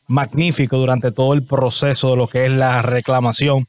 magnífico 0.08 0.76
durante 0.76 1.10
todo 1.10 1.34
el 1.34 1.44
proceso 1.44 2.10
de 2.10 2.16
lo 2.16 2.28
que 2.28 2.46
es 2.46 2.52
la 2.52 2.82
reclamación. 2.82 3.66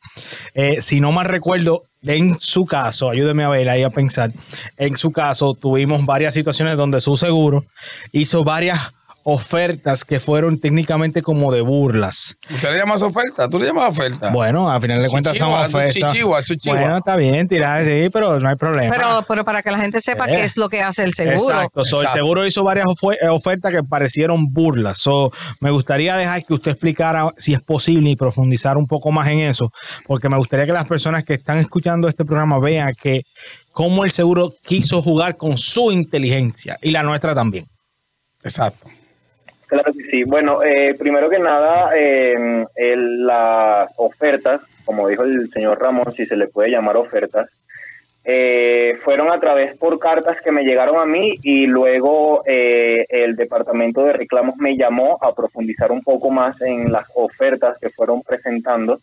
Eh, 0.53 0.81
si 0.81 0.99
no 0.99 1.11
mal 1.11 1.25
recuerdo, 1.25 1.81
en 2.09 2.37
su 2.39 2.65
caso, 2.65 3.09
ayúdeme 3.09 3.43
a 3.43 3.49
ver 3.49 3.69
ahí 3.69 3.83
a 3.83 3.89
pensar, 3.89 4.31
en 4.77 4.97
su 4.97 5.11
caso 5.11 5.53
tuvimos 5.53 6.05
varias 6.05 6.33
situaciones 6.33 6.77
donde 6.77 7.01
su 7.01 7.17
seguro 7.17 7.65
hizo 8.11 8.43
varias 8.43 8.93
ofertas 9.29 10.05
que 10.05 10.21
fueron 10.21 10.57
técnicamente 10.57 11.21
como 11.21 11.51
de 11.51 11.59
burlas. 11.59 12.37
¿Usted 12.49 12.71
le 12.71 12.77
llama 12.77 12.95
oferta? 12.95 13.49
¿Tú 13.49 13.59
le 13.59 13.65
llamas 13.65 13.89
oferta? 13.89 14.31
Bueno, 14.31 14.71
al 14.71 14.81
final 14.81 15.03
de 15.03 15.09
cuentas 15.09 15.37
son 15.37 15.51
ofertas. 15.51 16.13
Bueno, 16.65 16.97
está 16.97 17.17
bien, 17.17 17.45
tirar 17.45 17.83
sí, 17.83 18.09
pero 18.13 18.39
no 18.39 18.47
hay 18.47 18.55
problema. 18.55 18.89
Pero, 18.95 19.25
pero 19.27 19.43
para 19.43 19.61
que 19.61 19.69
la 19.69 19.79
gente 19.79 19.99
sepa 19.99 20.29
Eh. 20.29 20.35
qué 20.37 20.43
es 20.45 20.55
lo 20.55 20.69
que 20.69 20.81
hace 20.81 21.03
el 21.03 21.13
seguro. 21.13 21.55
Exacto. 21.55 21.83
So, 21.83 22.01
el 22.03 22.07
seguro 22.07 22.45
hizo 22.47 22.63
varias 22.63 22.87
eh, 23.21 23.27
ofertas 23.27 23.73
que 23.73 23.83
parecieron 23.83 24.45
burlas. 24.53 24.99
So, 24.99 25.33
me 25.59 25.71
gustaría 25.71 26.15
dejar 26.15 26.45
que 26.45 26.53
usted 26.53 26.71
explicara 26.71 27.29
si 27.37 27.53
es 27.53 27.61
posible 27.61 28.09
y 28.09 28.15
profundizar 28.15 28.77
un 28.77 28.87
poco 28.87 29.11
más 29.11 29.27
en 29.27 29.39
eso, 29.39 29.73
porque 30.05 30.29
me 30.29 30.37
gustaría 30.37 30.65
que 30.65 30.71
las 30.71 30.87
personas 30.87 31.25
que 31.25 31.33
están 31.33 31.57
escuchando 31.57 32.07
este 32.07 32.23
programa 32.23 32.59
vean 32.59 32.93
que 32.93 33.23
cómo 33.73 34.05
el 34.05 34.11
seguro 34.11 34.53
quiso 34.65 35.01
jugar 35.01 35.35
con 35.35 35.57
su 35.57 35.91
inteligencia 35.91 36.77
y 36.81 36.91
la 36.91 37.03
nuestra 37.03 37.35
también. 37.35 37.65
Exacto. 38.41 38.87
Claro 39.67 39.91
que 39.93 40.03
sí. 40.09 40.23
Bueno, 40.23 40.63
eh, 40.63 40.95
primero 40.97 41.29
que 41.29 41.39
nada, 41.39 41.91
el- 41.95 43.25
las 43.25 43.91
ofertas, 43.97 44.61
como 44.85 45.07
dijo 45.07 45.23
el 45.23 45.49
señor 45.51 45.79
Ramón, 45.81 46.13
si 46.13 46.25
se 46.25 46.37
le 46.37 46.47
puede 46.47 46.69
llamar 46.71 46.95
ofertas, 46.95 47.49
eh, 48.23 48.97
fueron 49.03 49.31
a 49.31 49.39
través 49.39 49.77
por 49.77 49.99
cartas 49.99 50.41
que 50.41 50.51
me 50.51 50.63
llegaron 50.63 50.99
a 50.99 51.05
mí 51.05 51.35
y 51.43 51.65
luego 51.65 52.43
eh, 52.45 53.05
el 53.09 53.35
departamento 53.35 54.03
de 54.03 54.13
reclamos 54.13 54.55
me 54.57 54.75
llamó 54.75 55.17
a 55.21 55.33
profundizar 55.33 55.91
un 55.91 56.01
poco 56.01 56.29
más 56.29 56.61
en 56.61 56.91
las 56.91 57.05
ofertas 57.15 57.77
que 57.79 57.89
fueron 57.89 58.21
presentando. 58.23 58.99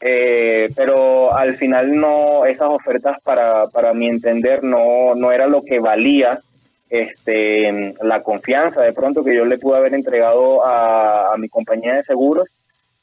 Eh, 0.00 0.68
pero 0.74 1.34
al 1.34 1.54
final 1.54 1.96
no, 1.96 2.44
esas 2.44 2.68
ofertas 2.68 3.18
para, 3.22 3.68
para 3.68 3.94
mi 3.94 4.08
entender 4.08 4.64
no, 4.64 5.14
no 5.14 5.30
era 5.32 5.46
lo 5.46 5.62
que 5.62 5.78
valía 5.78 6.38
este, 6.92 7.94
la 8.02 8.22
confianza 8.22 8.82
de 8.82 8.92
pronto 8.92 9.24
que 9.24 9.34
yo 9.34 9.44
le 9.46 9.58
pude 9.58 9.78
haber 9.78 9.94
entregado 9.94 10.64
a, 10.64 11.32
a 11.32 11.36
mi 11.38 11.48
compañía 11.48 11.94
de 11.94 12.04
seguros 12.04 12.48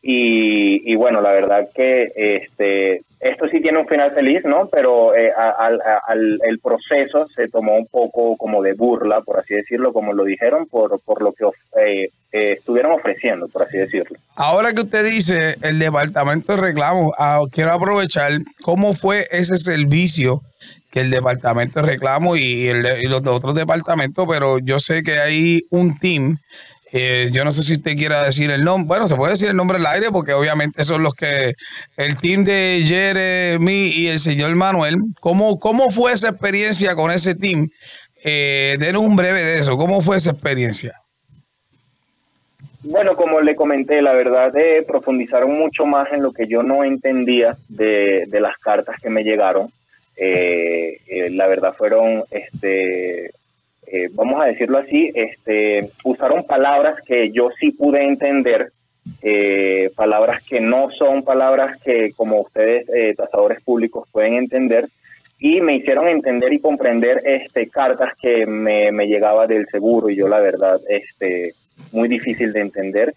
y, 0.02 0.90
y 0.90 0.96
bueno, 0.96 1.20
la 1.22 1.32
verdad 1.34 1.68
que 1.76 2.08
este, 2.16 3.02
esto 3.20 3.50
sí 3.52 3.60
tiene 3.60 3.80
un 3.80 3.88
final 3.88 4.12
feliz, 4.12 4.46
¿no? 4.46 4.68
Pero 4.72 5.14
eh, 5.14 5.30
al- 5.36 5.82
al- 6.08 6.40
el 6.48 6.60
proceso 6.60 7.28
se 7.28 7.50
tomó 7.50 7.76
un 7.76 7.86
poco 7.88 8.38
como 8.38 8.62
de 8.62 8.74
burla, 8.74 9.20
por 9.22 9.40
así 9.40 9.56
decirlo, 9.56 9.92
como 9.92 10.14
lo 10.14 10.24
dijeron, 10.24 10.68
por, 10.68 11.02
por 11.02 11.22
lo 11.22 11.34
que 11.34 11.44
eh, 11.84 12.08
eh, 12.32 12.52
estuvieron 12.54 12.94
ofreciendo, 12.94 13.48
por 13.50 13.64
así 13.64 13.78
decirlo. 13.78 14.18
Ahora 14.36 14.72
que 14.74 14.82
usted 14.82 15.04
dice 15.04 15.56
el 15.64 15.80
departamento 15.80 16.56
de 16.56 16.62
reclamos, 16.62 17.12
ah, 17.18 17.42
quiero 17.52 17.74
aprovechar 17.74 18.32
cómo 18.62 18.94
fue 18.94 19.28
ese 19.32 19.58
servicio 19.58 20.42
que 20.92 21.02
el 21.02 21.10
departamento 21.12 21.82
de 21.82 21.88
reclamos 21.88 22.38
y, 22.40 22.68
el- 22.68 23.04
y 23.04 23.08
los 23.08 23.24
de 23.24 23.30
otros 23.30 23.56
departamentos, 23.56 24.26
pero 24.28 24.60
yo 24.60 24.80
sé 24.80 25.04
que 25.04 25.20
hay 25.20 25.62
un 25.72 25.98
team. 26.00 26.38
eh, 26.92 27.30
yo 27.32 27.46
no 27.46 27.52
sé 27.52 27.62
si 27.62 27.74
usted 27.76 27.96
quiera 27.96 28.24
decir 28.24 28.50
el 28.50 28.64
nombre. 28.64 28.88
Bueno, 28.88 29.08
se 29.08 29.16
puede 29.16 29.34
decir 29.34 29.50
el 29.50 29.56
nombre 29.56 29.78
al 29.78 29.86
aire 29.86 30.10
porque 30.12 30.34
obviamente 30.34 30.84
son 30.84 31.04
los 31.04 31.14
que. 31.14 31.54
El 31.98 32.18
team 32.18 32.44
de 32.44 32.84
Jeremy 32.88 33.88
y 33.90 34.08
el 34.08 34.20
señor 34.20 34.56
Manuel. 34.56 34.98
¿Cómo, 35.20 35.60
cómo 35.60 35.92
fue 35.92 36.14
esa 36.14 36.30
experiencia 36.30 36.96
con 36.96 37.12
ese 37.12 37.36
team? 37.36 37.70
Eh, 38.24 38.76
denos 38.80 39.04
un 39.04 39.16
breve 39.16 39.42
de 39.44 39.60
eso. 39.60 39.78
¿Cómo 39.78 40.02
fue 40.02 40.18
esa 40.18 40.32
experiencia? 40.32 41.00
Bueno, 42.82 43.16
como 43.16 43.40
le 43.42 43.56
comenté, 43.56 44.02
la 44.02 44.14
verdad 44.14 44.56
eh, 44.58 44.84
profundizaron 44.88 45.58
mucho 45.58 45.86
más 45.86 46.12
en 46.12 46.24
lo 46.24 46.32
que 46.32 46.48
yo 46.48 46.64
no 46.64 46.84
entendía 46.84 47.56
de, 47.68 48.24
de 48.28 48.40
las 48.40 48.58
cartas 48.58 48.96
que 49.02 49.10
me 49.10 49.24
llegaron. 49.24 49.68
Eh, 50.22 50.98
eh, 51.08 51.30
la 51.32 51.48
verdad 51.48 51.74
fueron, 51.74 52.24
este, 52.30 53.28
eh, 53.88 54.10
vamos 54.14 54.42
a 54.42 54.46
decirlo 54.46 54.78
así, 54.78 55.12
este, 55.16 55.90
usaron 56.04 56.44
palabras 56.44 57.02
que 57.06 57.32
yo 57.32 57.50
sí 57.58 57.72
pude 57.72 58.04
entender, 58.04 58.72
palabras 59.96 60.44
que 60.44 60.60
no 60.60 60.90
son 60.90 61.24
palabras 61.24 61.78
que 61.82 62.12
como 62.16 62.42
ustedes, 62.42 62.88
eh, 62.90 63.14
tasadores 63.16 63.62
públicos, 63.62 64.08
pueden 64.12 64.36
entender 64.36 64.88
y 65.40 65.62
me 65.62 65.76
hicieron 65.76 66.08
entender 66.08 66.54
y 66.54 66.60
comprender 66.60 67.22
este 67.24 67.70
cartas 67.70 68.14
que 68.22 68.46
me, 68.46 68.92
me 68.92 69.08
llegaba 69.08 69.48
del 69.48 69.66
seguro 69.68 70.10
y 70.10 70.16
yo 70.18 70.28
la 70.28 70.40
verdad 70.40 70.80
este 70.90 71.54
muy 71.92 72.08
difícil 72.08 72.52
de 72.52 72.60
entender 72.60 73.14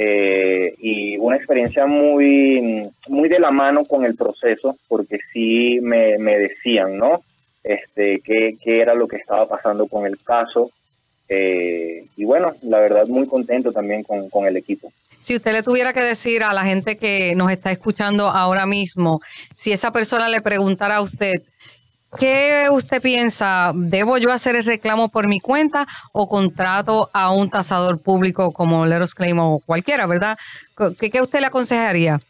eh, 0.00 0.74
y 0.78 1.16
una 1.18 1.36
experiencia 1.36 1.84
muy 1.84 2.88
muy 3.08 3.28
de 3.28 3.40
la 3.40 3.50
mano 3.50 3.84
con 3.84 4.04
el 4.04 4.14
proceso 4.14 4.76
porque 4.86 5.18
sí 5.32 5.80
me, 5.82 6.16
me 6.18 6.38
decían 6.38 6.96
no 6.96 7.20
este 7.64 8.20
qué, 8.24 8.56
qué 8.62 8.80
era 8.80 8.94
lo 8.94 9.08
que 9.08 9.16
estaba 9.16 9.46
pasando 9.46 9.88
con 9.88 10.06
el 10.06 10.16
caso 10.22 10.70
eh, 11.28 12.04
y 12.16 12.24
bueno 12.24 12.54
la 12.62 12.78
verdad 12.78 13.08
muy 13.08 13.26
contento 13.26 13.72
también 13.72 14.04
con, 14.04 14.30
con 14.30 14.46
el 14.46 14.56
equipo. 14.56 14.92
Si 15.18 15.34
usted 15.34 15.52
le 15.52 15.64
tuviera 15.64 15.92
que 15.92 16.00
decir 16.00 16.44
a 16.44 16.52
la 16.52 16.64
gente 16.64 16.96
que 16.96 17.34
nos 17.34 17.50
está 17.50 17.72
escuchando 17.72 18.28
ahora 18.28 18.66
mismo, 18.66 19.20
si 19.52 19.72
esa 19.72 19.90
persona 19.90 20.28
le 20.28 20.40
preguntara 20.40 20.96
a 20.96 21.02
usted 21.02 21.34
¿Qué 22.16 22.68
usted 22.70 23.02
piensa? 23.02 23.72
¿Debo 23.74 24.16
yo 24.16 24.32
hacer 24.32 24.56
el 24.56 24.64
reclamo 24.64 25.10
por 25.10 25.28
mi 25.28 25.40
cuenta 25.40 25.86
o 26.12 26.26
contrato 26.26 27.10
a 27.12 27.30
un 27.30 27.50
tasador 27.50 28.00
público 28.00 28.52
como 28.52 28.86
Leros 28.86 29.14
Claim 29.14 29.38
o 29.38 29.60
cualquiera, 29.60 30.06
verdad? 30.06 30.38
¿Qué, 30.98 31.10
qué 31.10 31.20
usted 31.20 31.40
le 31.40 31.46
aconsejaría? 31.46 32.20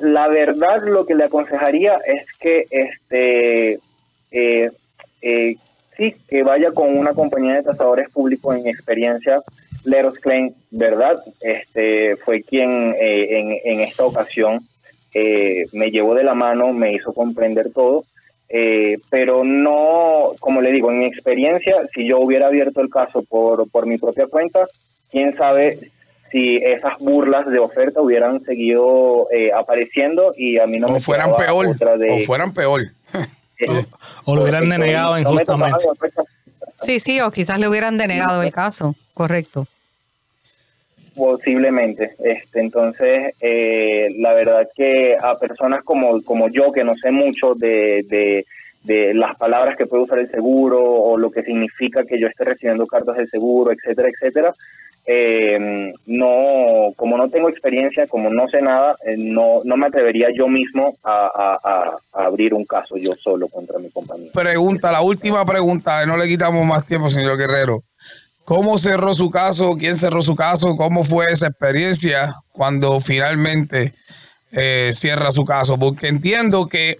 La 0.00 0.28
verdad, 0.28 0.82
lo 0.84 1.04
que 1.04 1.14
le 1.14 1.24
aconsejaría 1.24 1.96
es 2.06 2.26
que 2.38 2.66
este 2.70 3.78
eh, 4.30 4.70
eh, 5.22 5.56
sí, 5.96 6.14
que 6.28 6.42
vaya 6.42 6.70
con 6.70 6.96
una 6.96 7.12
compañía 7.12 7.54
de 7.54 7.62
tasadores 7.62 8.10
públicos 8.10 8.56
en 8.56 8.68
experiencia. 8.68 9.40
Leros 9.84 10.18
Claim, 10.18 10.52
¿verdad? 10.70 11.16
Este 11.40 12.16
fue 12.16 12.42
quien 12.42 12.94
eh, 13.00 13.38
en, 13.38 13.58
en 13.64 13.80
esta 13.80 14.04
ocasión 14.04 14.60
eh, 15.18 15.62
me 15.72 15.90
llevó 15.90 16.14
de 16.14 16.24
la 16.24 16.34
mano, 16.34 16.72
me 16.72 16.92
hizo 16.92 17.12
comprender 17.12 17.70
todo, 17.72 18.04
eh, 18.48 18.96
pero 19.10 19.44
no, 19.44 20.32
como 20.40 20.60
le 20.60 20.70
digo, 20.72 20.90
en 20.90 20.98
mi 21.00 21.06
experiencia, 21.06 21.74
si 21.94 22.06
yo 22.06 22.18
hubiera 22.20 22.46
abierto 22.48 22.80
el 22.80 22.90
caso 22.90 23.22
por, 23.22 23.68
por 23.70 23.86
mi 23.86 23.96
propia 23.98 24.26
cuenta, 24.26 24.66
quién 25.10 25.34
sabe 25.34 25.78
si 26.30 26.56
esas 26.56 26.98
burlas 26.98 27.46
de 27.48 27.58
oferta 27.58 28.02
hubieran 28.02 28.40
seguido 28.40 29.26
eh, 29.32 29.52
apareciendo 29.52 30.34
y 30.36 30.58
a 30.58 30.66
mí 30.66 30.78
no 30.78 30.88
o 30.88 30.92
me 30.92 31.00
fueran 31.00 31.34
peor, 31.34 31.66
otra 31.68 31.96
de- 31.96 32.10
o 32.12 32.18
fueran 32.26 32.52
peor. 32.52 32.82
eh, 33.60 33.84
O 34.26 34.34
lo 34.36 34.42
hubieran 34.42 34.64
correcto, 34.64 34.82
denegado 34.82 35.12
no 35.14 35.20
injustamente. 35.20 35.84
Sí, 36.74 37.00
sí, 37.00 37.20
o 37.20 37.30
quizás 37.30 37.58
le 37.58 37.68
hubieran 37.68 37.96
denegado 37.96 38.42
el 38.42 38.52
caso, 38.52 38.94
correcto. 39.14 39.66
Posiblemente. 41.16 42.10
Este, 42.22 42.60
entonces, 42.60 43.34
eh, 43.40 44.08
la 44.18 44.34
verdad 44.34 44.66
que 44.76 45.16
a 45.20 45.34
personas 45.36 45.82
como, 45.82 46.22
como 46.22 46.48
yo, 46.48 46.70
que 46.72 46.84
no 46.84 46.94
sé 46.94 47.10
mucho 47.10 47.54
de, 47.54 48.04
de, 48.08 48.44
de 48.84 49.14
las 49.14 49.34
palabras 49.36 49.76
que 49.76 49.86
puede 49.86 50.02
usar 50.04 50.18
el 50.18 50.30
seguro 50.30 50.82
o 50.82 51.16
lo 51.16 51.30
que 51.30 51.42
significa 51.42 52.04
que 52.04 52.20
yo 52.20 52.28
esté 52.28 52.44
recibiendo 52.44 52.86
cartas 52.86 53.16
del 53.16 53.28
seguro, 53.28 53.72
etcétera, 53.72 54.08
etcétera, 54.12 54.54
eh, 55.08 55.92
no, 56.06 56.88
como 56.96 57.16
no 57.16 57.28
tengo 57.30 57.48
experiencia, 57.48 58.06
como 58.08 58.28
no 58.28 58.48
sé 58.48 58.60
nada, 58.60 58.94
eh, 59.06 59.14
no, 59.16 59.60
no 59.64 59.76
me 59.76 59.86
atrevería 59.86 60.28
yo 60.36 60.48
mismo 60.48 60.96
a, 61.04 61.30
a- 61.64 61.96
abrir 62.24 62.52
un 62.52 62.64
caso 62.66 62.96
yo 62.96 63.14
solo 63.14 63.46
contra 63.48 63.78
mi 63.78 63.88
compañía. 63.90 64.30
Pregunta, 64.34 64.90
la 64.92 65.00
última 65.02 65.46
pregunta, 65.46 66.04
no 66.06 66.16
le 66.16 66.26
quitamos 66.26 66.66
más 66.66 66.84
tiempo, 66.86 67.08
señor 67.08 67.38
Guerrero. 67.38 67.80
¿Cómo 68.46 68.78
cerró 68.78 69.12
su 69.12 69.28
caso? 69.28 69.76
¿Quién 69.76 69.96
cerró 69.96 70.22
su 70.22 70.36
caso? 70.36 70.76
¿Cómo 70.76 71.02
fue 71.02 71.32
esa 71.32 71.48
experiencia 71.48 72.36
cuando 72.52 73.00
finalmente 73.00 73.92
eh, 74.52 74.92
cierra 74.94 75.32
su 75.32 75.44
caso? 75.44 75.76
Porque 75.76 76.06
entiendo 76.06 76.68
que 76.68 76.96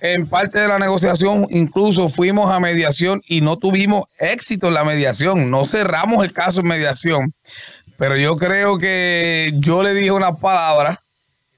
en 0.00 0.28
parte 0.28 0.60
de 0.60 0.68
la 0.68 0.78
negociación 0.78 1.48
incluso 1.50 2.08
fuimos 2.08 2.48
a 2.48 2.60
mediación 2.60 3.20
y 3.26 3.40
no 3.40 3.56
tuvimos 3.56 4.04
éxito 4.20 4.68
en 4.68 4.74
la 4.74 4.84
mediación. 4.84 5.50
No 5.50 5.66
cerramos 5.66 6.22
el 6.22 6.32
caso 6.32 6.60
en 6.60 6.68
mediación. 6.68 7.34
Pero 7.98 8.16
yo 8.16 8.36
creo 8.36 8.78
que 8.78 9.52
yo 9.56 9.82
le 9.82 9.94
dije 9.94 10.12
unas 10.12 10.38
palabras 10.38 11.00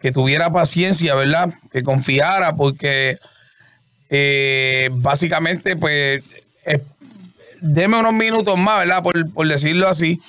que 0.00 0.12
tuviera 0.12 0.48
paciencia, 0.50 1.14
¿verdad? 1.14 1.52
Que 1.72 1.82
confiara 1.82 2.56
porque 2.56 3.18
eh, 4.08 4.88
básicamente, 4.92 5.76
pues, 5.76 6.22
deme 7.66 7.98
unos 7.98 8.12
minutos 8.14 8.58
más, 8.58 8.78
¿verdad? 8.80 9.02
Por, 9.02 9.32
por 9.32 9.46
decirlo 9.46 9.88
así, 9.88 10.20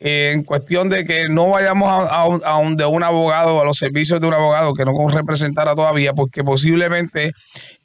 eh, 0.00 0.32
en 0.34 0.42
cuestión 0.44 0.88
de 0.88 1.04
que 1.04 1.24
no 1.28 1.48
vayamos 1.50 1.88
a, 1.88 2.06
a, 2.16 2.26
un- 2.26 2.42
a 2.44 2.58
un- 2.58 2.76
de 2.76 2.84
un 2.84 3.02
abogado, 3.02 3.60
a 3.60 3.64
los 3.64 3.78
servicios 3.78 4.20
de 4.20 4.26
un 4.26 4.34
abogado 4.34 4.74
que 4.74 4.84
no 4.84 4.92
representara 5.08 5.74
todavía, 5.74 6.12
porque 6.12 6.42
posiblemente 6.44 7.32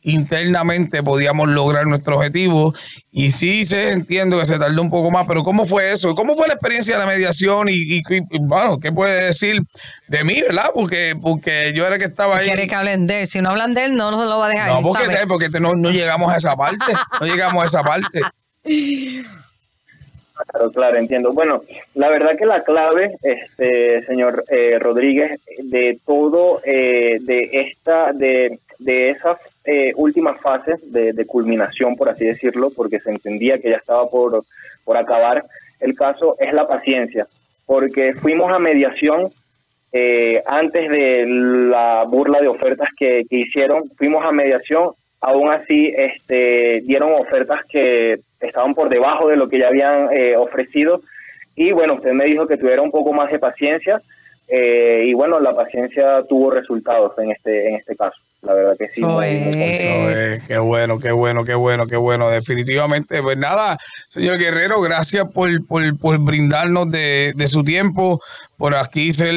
internamente 0.04 1.04
podíamos 1.04 1.48
lograr 1.50 1.86
nuestro 1.86 2.18
objetivo. 2.18 2.74
Y 3.12 3.32
sí, 3.32 3.66
se 3.66 3.92
entiendo 3.92 4.40
que 4.40 4.46
se 4.46 4.58
tardó 4.58 4.82
un 4.82 4.90
poco 4.90 5.12
más, 5.12 5.26
pero 5.28 5.44
¿cómo 5.44 5.66
fue 5.66 5.92
eso? 5.92 6.16
¿Cómo 6.16 6.36
fue 6.36 6.48
la 6.48 6.54
experiencia 6.54 6.96
de 6.96 7.00
la 7.00 7.06
mediación? 7.06 7.68
Y, 7.70 7.98
y- 7.98 8.02
y, 8.08 8.40
bueno, 8.48 8.80
¿qué 8.80 8.92
puede 8.92 9.26
decir 9.26 9.62
de 10.08 10.24
mí, 10.24 10.42
verdad? 10.42 10.72
Porque, 10.74 11.16
porque 11.22 11.74
yo 11.76 11.86
era 11.86 11.96
el 11.96 12.02
que 12.02 12.08
estaba 12.08 12.38
ahí. 12.38 12.48
Quiere 12.48 12.68
que 12.68 12.76
hablen 12.76 13.08
de 13.08 13.22
él. 13.22 13.28
Si 13.28 13.42
no 13.42 13.50
hablan 13.50 13.74
de 13.74 13.86
él, 13.86 13.96
no 13.96 14.12
nos 14.12 14.26
lo 14.28 14.40
va 14.40 14.46
a 14.48 14.50
dejar. 14.50 14.70
No, 14.70 14.82
porque, 14.82 15.06
te- 15.08 15.28
porque 15.28 15.50
te- 15.50 15.60
no, 15.60 15.74
no 15.74 15.90
llegamos 15.92 16.32
a 16.32 16.38
esa 16.38 16.56
parte. 16.56 16.78
No 17.20 17.28
llegamos 17.28 17.64
a 17.64 17.66
esa 17.68 17.84
parte. 17.84 18.22
Claro, 20.52 20.72
claro, 20.72 20.98
entiendo. 20.98 21.32
Bueno, 21.34 21.62
la 21.96 22.10
verdad 22.10 22.38
que 22.38 22.46
la 22.46 22.62
clave, 22.62 23.18
este 23.24 24.02
señor 24.04 24.44
eh, 24.50 24.80
Rodríguez, 24.80 25.44
de 25.64 25.98
todo, 26.06 26.62
eh, 26.64 27.18
de 27.22 27.50
esta, 27.52 28.14
de, 28.14 28.58
de 28.80 29.10
esas 29.10 29.38
eh, 29.66 29.92
últimas 29.96 30.40
fases 30.40 30.92
de, 30.92 31.12
de 31.14 31.26
culminación, 31.26 31.96
por 31.96 32.10
así 32.10 32.26
decirlo, 32.26 32.72
porque 32.76 33.00
se 33.00 33.12
entendía 33.12 33.60
que 33.60 33.70
ya 33.72 33.78
estaba 33.78 34.08
por, 34.08 34.44
por 34.86 34.98
acabar 34.98 35.44
el 35.82 35.94
caso, 35.96 36.36
es 36.40 36.54
la 36.54 36.68
paciencia, 36.68 37.28
porque 37.66 38.14
fuimos 38.14 38.52
a 38.52 38.60
mediación 38.60 39.30
eh, 39.92 40.42
antes 40.46 40.90
de 40.90 41.26
la 41.28 42.04
burla 42.04 42.40
de 42.40 42.48
ofertas 42.48 42.90
que, 42.98 43.24
que 43.30 43.38
hicieron, 43.38 43.84
fuimos 43.98 44.24
a 44.24 44.32
mediación, 44.32 44.92
aún 45.22 45.52
así 45.52 45.94
este, 45.98 46.82
dieron 46.86 47.14
ofertas 47.14 47.60
que 47.68 48.20
estaban 48.48 48.74
por 48.74 48.90
debajo 48.90 49.28
de 49.28 49.36
lo 49.38 49.48
que 49.48 49.60
ya 49.60 49.68
habían 49.68 50.10
eh, 50.14 50.36
ofrecido. 50.36 51.02
Y 51.56 51.72
bueno, 51.72 51.96
usted 51.96 52.12
me 52.14 52.26
dijo 52.26 52.48
que 52.48 52.58
tuviera 52.58 52.82
un 52.82 52.92
poco 52.92 53.12
más 53.14 53.32
de 53.32 53.40
paciencia. 53.40 54.02
eh, 54.48 55.04
y 55.06 55.14
bueno, 55.14 55.40
la 55.40 55.52
paciencia 55.52 56.24
tuvo 56.28 56.50
resultados 56.52 57.18
en 57.20 57.32
este, 57.32 57.70
en 57.70 57.76
este 57.76 57.96
caso. 57.96 58.16
La 58.42 58.54
verdad 58.54 58.78
que 58.80 58.88
sí. 58.88 59.02
Eso 59.02 59.22
es. 59.22 60.22
es, 60.22 60.44
qué 60.48 60.58
bueno, 60.58 60.98
qué 60.98 61.12
bueno, 61.12 61.44
qué 61.44 61.56
bueno, 61.56 61.86
qué 61.88 61.98
bueno. 61.98 62.30
Definitivamente, 62.30 63.22
pues 63.22 63.38
nada, 63.38 63.78
señor 64.08 64.38
Guerrero, 64.38 64.80
gracias 64.80 65.30
por, 65.34 65.50
por, 65.68 65.98
por 65.98 66.18
brindarnos 66.20 66.90
de, 66.90 67.34
de 67.36 67.48
su 67.50 67.66
tiempo, 67.66 68.22
por 68.60 68.76
aquí 68.76 69.14
ser, 69.14 69.34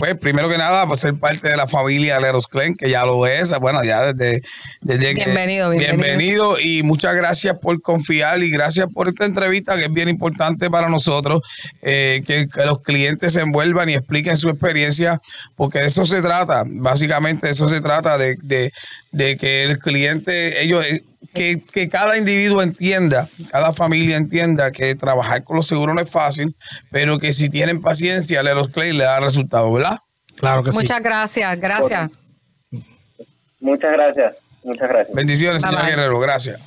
pues 0.00 0.16
primero 0.18 0.48
que 0.48 0.58
nada, 0.58 0.84
por 0.84 0.98
ser 0.98 1.14
parte 1.14 1.48
de 1.48 1.56
la 1.56 1.68
familia 1.68 2.18
Leros 2.18 2.48
Clen, 2.48 2.74
que 2.74 2.90
ya 2.90 3.04
lo 3.06 3.24
es, 3.24 3.56
bueno, 3.60 3.84
ya 3.84 4.12
desde, 4.12 4.42
desde 4.80 5.14
que- 5.14 5.24
Bienvenido, 5.26 5.70
bienvenido. 5.70 6.04
bienvenido. 6.04 6.60
Y 6.60 6.82
muchas 6.82 7.14
gracias 7.14 7.56
por 7.60 7.80
confiar 7.80 8.42
y 8.42 8.50
gracias 8.50 8.88
por 8.92 9.06
esta 9.06 9.26
entrevista 9.26 9.76
que 9.76 9.84
es 9.84 9.92
bien 9.92 10.08
importante 10.08 10.68
para 10.70 10.88
nosotros, 10.88 11.40
eh, 11.82 12.24
que, 12.26 12.48
que 12.52 12.64
los 12.66 12.82
clientes 12.82 13.32
se 13.34 13.42
envuelvan 13.42 13.88
y 13.90 13.94
expliquen 13.94 14.36
su 14.36 14.48
experiencia, 14.48 15.20
porque 15.54 15.78
de 15.78 15.86
eso 15.86 16.04
se 16.04 16.20
trata, 16.20 16.64
básicamente 16.66 17.46
de 17.46 17.52
eso 17.52 17.68
se 17.68 17.80
trata, 17.80 18.18
de, 18.18 18.34
de, 18.42 18.72
de 19.14 19.36
que 19.36 19.62
el 19.64 19.78
cliente, 19.78 20.62
ellos, 20.62 20.84
eh, 20.84 21.02
que, 21.32 21.62
que 21.72 21.88
cada 21.88 22.18
individuo 22.18 22.62
entienda, 22.62 23.28
cada 23.50 23.72
familia 23.72 24.16
entienda 24.16 24.72
que 24.72 24.94
trabajar 24.94 25.44
con 25.44 25.56
los 25.56 25.66
seguros 25.66 25.94
no 25.94 26.00
es 26.00 26.10
fácil, 26.10 26.54
pero 26.90 27.18
que 27.18 27.32
si 27.32 27.48
tienen 27.48 27.80
paciencia, 27.80 28.42
Leros 28.42 28.70
Clay 28.70 28.92
le 28.92 29.04
da 29.04 29.20
resultado, 29.20 29.72
¿verdad? 29.72 29.98
Claro 30.36 30.64
que 30.64 30.72
sí. 30.72 30.78
Muchas 30.78 31.00
gracias, 31.00 31.58
gracias. 31.58 32.10
Muchas 33.60 33.92
gracias. 33.92 34.36
Muchas 34.64 34.88
gracias. 34.88 35.14
Bendiciones, 35.14 35.62
señor. 35.62 35.86
Guerrero, 35.86 36.18
gracias. 36.18 36.60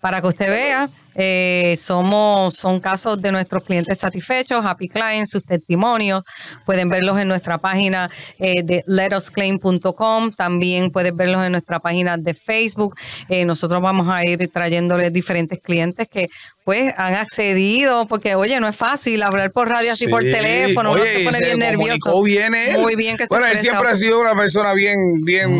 Para 0.00 0.20
que 0.20 0.26
usted 0.26 0.50
vea, 0.50 0.88
eh, 1.14 1.76
somos, 1.80 2.54
son 2.54 2.80
casos 2.80 3.20
de 3.20 3.32
nuestros 3.32 3.64
clientes 3.64 3.98
satisfechos, 3.98 4.64
Happy 4.64 4.88
Clients, 4.88 5.30
sus 5.30 5.44
testimonios. 5.44 6.24
Pueden 6.64 6.88
verlos 6.88 7.18
en 7.18 7.28
nuestra 7.28 7.58
página 7.58 8.10
eh, 8.38 8.62
de 8.62 8.82
letosclaim.com. 8.86 10.32
También 10.32 10.90
pueden 10.90 11.16
verlos 11.16 11.44
en 11.44 11.52
nuestra 11.52 11.78
página 11.80 12.16
de 12.16 12.34
Facebook. 12.34 12.96
Eh, 13.28 13.44
nosotros 13.44 13.80
vamos 13.82 14.08
a 14.10 14.24
ir 14.24 14.48
trayéndoles 14.52 15.12
diferentes 15.12 15.60
clientes 15.60 16.08
que 16.10 16.28
pues 16.64 16.94
han 16.96 17.12
accedido, 17.12 18.06
porque 18.06 18.36
oye, 18.36 18.58
no 18.58 18.66
es 18.66 18.74
fácil 18.74 19.22
hablar 19.22 19.52
por 19.52 19.68
radio 19.68 19.92
así 19.92 20.08
por 20.08 20.22
teléfono, 20.22 20.92
uno 20.92 21.02
se 21.04 21.20
pone 21.22 21.36
se 21.38 21.44
bien 21.44 21.58
nervioso. 21.58 22.22
bien 22.22 22.54
él. 22.54 22.78
Muy 22.80 22.96
bien 22.96 23.18
que 23.18 23.24
se 23.24 23.28
Bueno, 23.28 23.44
él 23.46 23.58
siempre 23.58 23.86
ha 23.90 23.94
sido 23.94 24.18
una 24.18 24.34
persona 24.34 24.72
bien, 24.72 24.96
bien, 25.26 25.54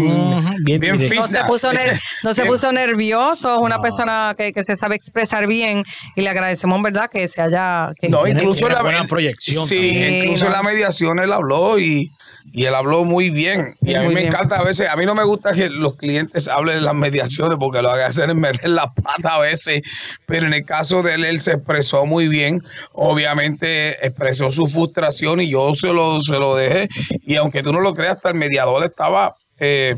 bien 0.65 0.81
bien. 0.81 0.99
No 1.15 1.27
se 1.27 1.45
puso, 1.45 1.71
ner- 1.73 2.01
no 2.23 2.33
se 2.33 2.47
puso 2.47 2.73
nervioso, 2.73 3.55
es 3.55 3.61
una 3.61 3.83
persona 3.83 4.35
que, 4.39 4.55
que 4.55 4.65
se 4.65 4.77
sabe 4.77 4.95
expresar 4.97 5.44
bien 5.47 5.85
y 6.17 6.23
le 6.23 6.29
agradecemos, 6.31 6.81
¿verdad? 6.83 7.11
Que 7.11 7.29
se 7.29 7.43
haya... 7.43 7.91
Que, 8.01 8.09
No, 8.09 8.27
incluso 8.27 8.69
la 8.69 8.83
buena 8.83 9.05
proyección 9.05 9.67
Sí, 9.67 9.77
también. 9.77 10.15
incluso 10.25 10.45
no. 10.47 10.51
la 10.53 10.63
mediación 10.63 11.19
él 11.19 11.33
habló 11.33 11.79
y, 11.79 12.11
y 12.53 12.65
él 12.67 12.75
habló 12.75 13.05
muy 13.05 13.31
bien. 13.31 13.75
Y 13.83 13.95
a 13.95 14.01
mí 14.01 14.07
Muy 14.07 14.15
me 14.15 14.21
bien. 14.23 14.33
encanta 14.35 14.57
a 14.57 14.65
veces, 14.65 14.89
a 14.89 14.97
mí 14.97 15.07
no 15.07 15.15
me 15.15 15.25
gusta 15.25 15.53
que 15.53 15.69
los 15.71 15.97
clientes 15.97 16.47
hablen 16.49 16.77
de 16.77 16.83
las 16.83 16.95
mediaciones 16.95 17.59
porque 17.59 17.83
lo 17.83 17.93
que 17.95 18.03
hacen 18.03 18.31
es 18.31 18.37
meter 18.37 18.69
la 18.71 18.93
pata 18.93 19.35
a 19.35 19.39
veces, 19.41 19.83
pero 20.27 20.47
en 20.47 20.55
el 20.55 20.65
caso 20.65 21.03
de 21.03 21.15
él, 21.15 21.25
él 21.25 21.41
se 21.41 21.53
expresó 21.53 22.07
muy 22.07 22.29
bien. 22.29 22.63
Obviamente 22.93 24.05
expresó 24.07 24.51
su 24.53 24.67
frustración 24.67 25.41
y 25.41 25.51
yo 25.51 25.75
se 25.75 25.89
lo, 25.89 26.21
se 26.21 26.39
lo 26.39 26.57
dejé. 26.57 26.89
Y 27.23 27.37
aunque 27.37 27.63
tú 27.63 27.73
no 27.73 27.81
lo 27.81 27.95
creas, 27.95 28.17
hasta 28.17 28.31
el 28.31 28.37
mediador 28.37 28.85
estaba... 28.85 29.35
eh, 29.59 29.97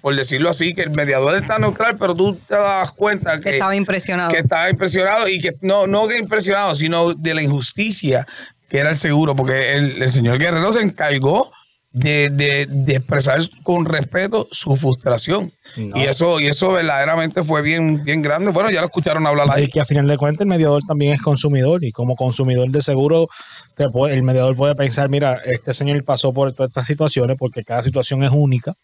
por 0.00 0.14
decirlo 0.14 0.50
así, 0.50 0.74
que 0.74 0.82
el 0.82 0.90
mediador 0.90 1.36
está 1.36 1.58
neutral, 1.58 1.96
pero 1.98 2.14
tú 2.14 2.34
te 2.34 2.54
das 2.54 2.90
cuenta 2.92 3.40
que 3.40 3.50
estaba 3.50 3.76
impresionado. 3.76 4.30
que 4.30 4.38
estaba 4.38 4.70
impresionado 4.70 5.28
y 5.28 5.38
que 5.38 5.56
no, 5.60 5.86
no 5.86 6.08
que 6.08 6.18
impresionado, 6.18 6.74
sino 6.74 7.12
de 7.12 7.34
la 7.34 7.42
injusticia 7.42 8.26
que 8.68 8.78
era 8.78 8.90
el 8.90 8.96
seguro, 8.96 9.36
porque 9.36 9.74
el, 9.74 10.02
el 10.02 10.10
señor 10.10 10.38
Guerrero 10.38 10.72
se 10.72 10.82
encargó 10.82 11.52
de, 11.96 12.28
de- 12.28 12.66
de 12.68 12.96
expresar 12.96 13.40
con 13.62 13.86
respeto 13.86 14.46
su 14.52 14.76
frustración. 14.76 15.50
No. 15.78 15.96
Y 15.96 16.02
eso 16.02 16.38
y 16.40 16.46
eso 16.46 16.72
verdaderamente 16.72 17.42
fue 17.42 17.62
bien, 17.62 18.02
bien 18.04 18.20
grande. 18.20 18.50
Bueno, 18.52 18.70
ya 18.70 18.80
lo 18.80 18.86
escucharon 18.86 19.26
hablar 19.26 19.46
Y 19.56 19.60
ahí. 19.62 19.68
que 19.68 19.80
a 19.80 19.84
final 19.86 20.06
de 20.06 20.18
cuentas 20.18 20.42
el 20.42 20.48
mediador 20.48 20.82
también 20.86 21.14
es 21.14 21.22
consumidor 21.22 21.82
y 21.84 21.92
como 21.92 22.14
consumidor 22.14 22.68
de 22.70 22.82
seguro 22.82 23.28
te 23.76 23.88
puede- 23.88 24.14
el 24.14 24.22
mediador 24.22 24.54
puede 24.54 24.74
pensar, 24.74 25.08
mira, 25.08 25.40
este 25.46 25.72
señor 25.72 26.04
pasó 26.04 26.32
por 26.34 26.52
todas 26.52 26.68
estas 26.68 26.86
situaciones 26.86 27.36
porque 27.38 27.64
cada 27.64 27.82
situación 27.82 28.22
es 28.24 28.30
única 28.30 28.74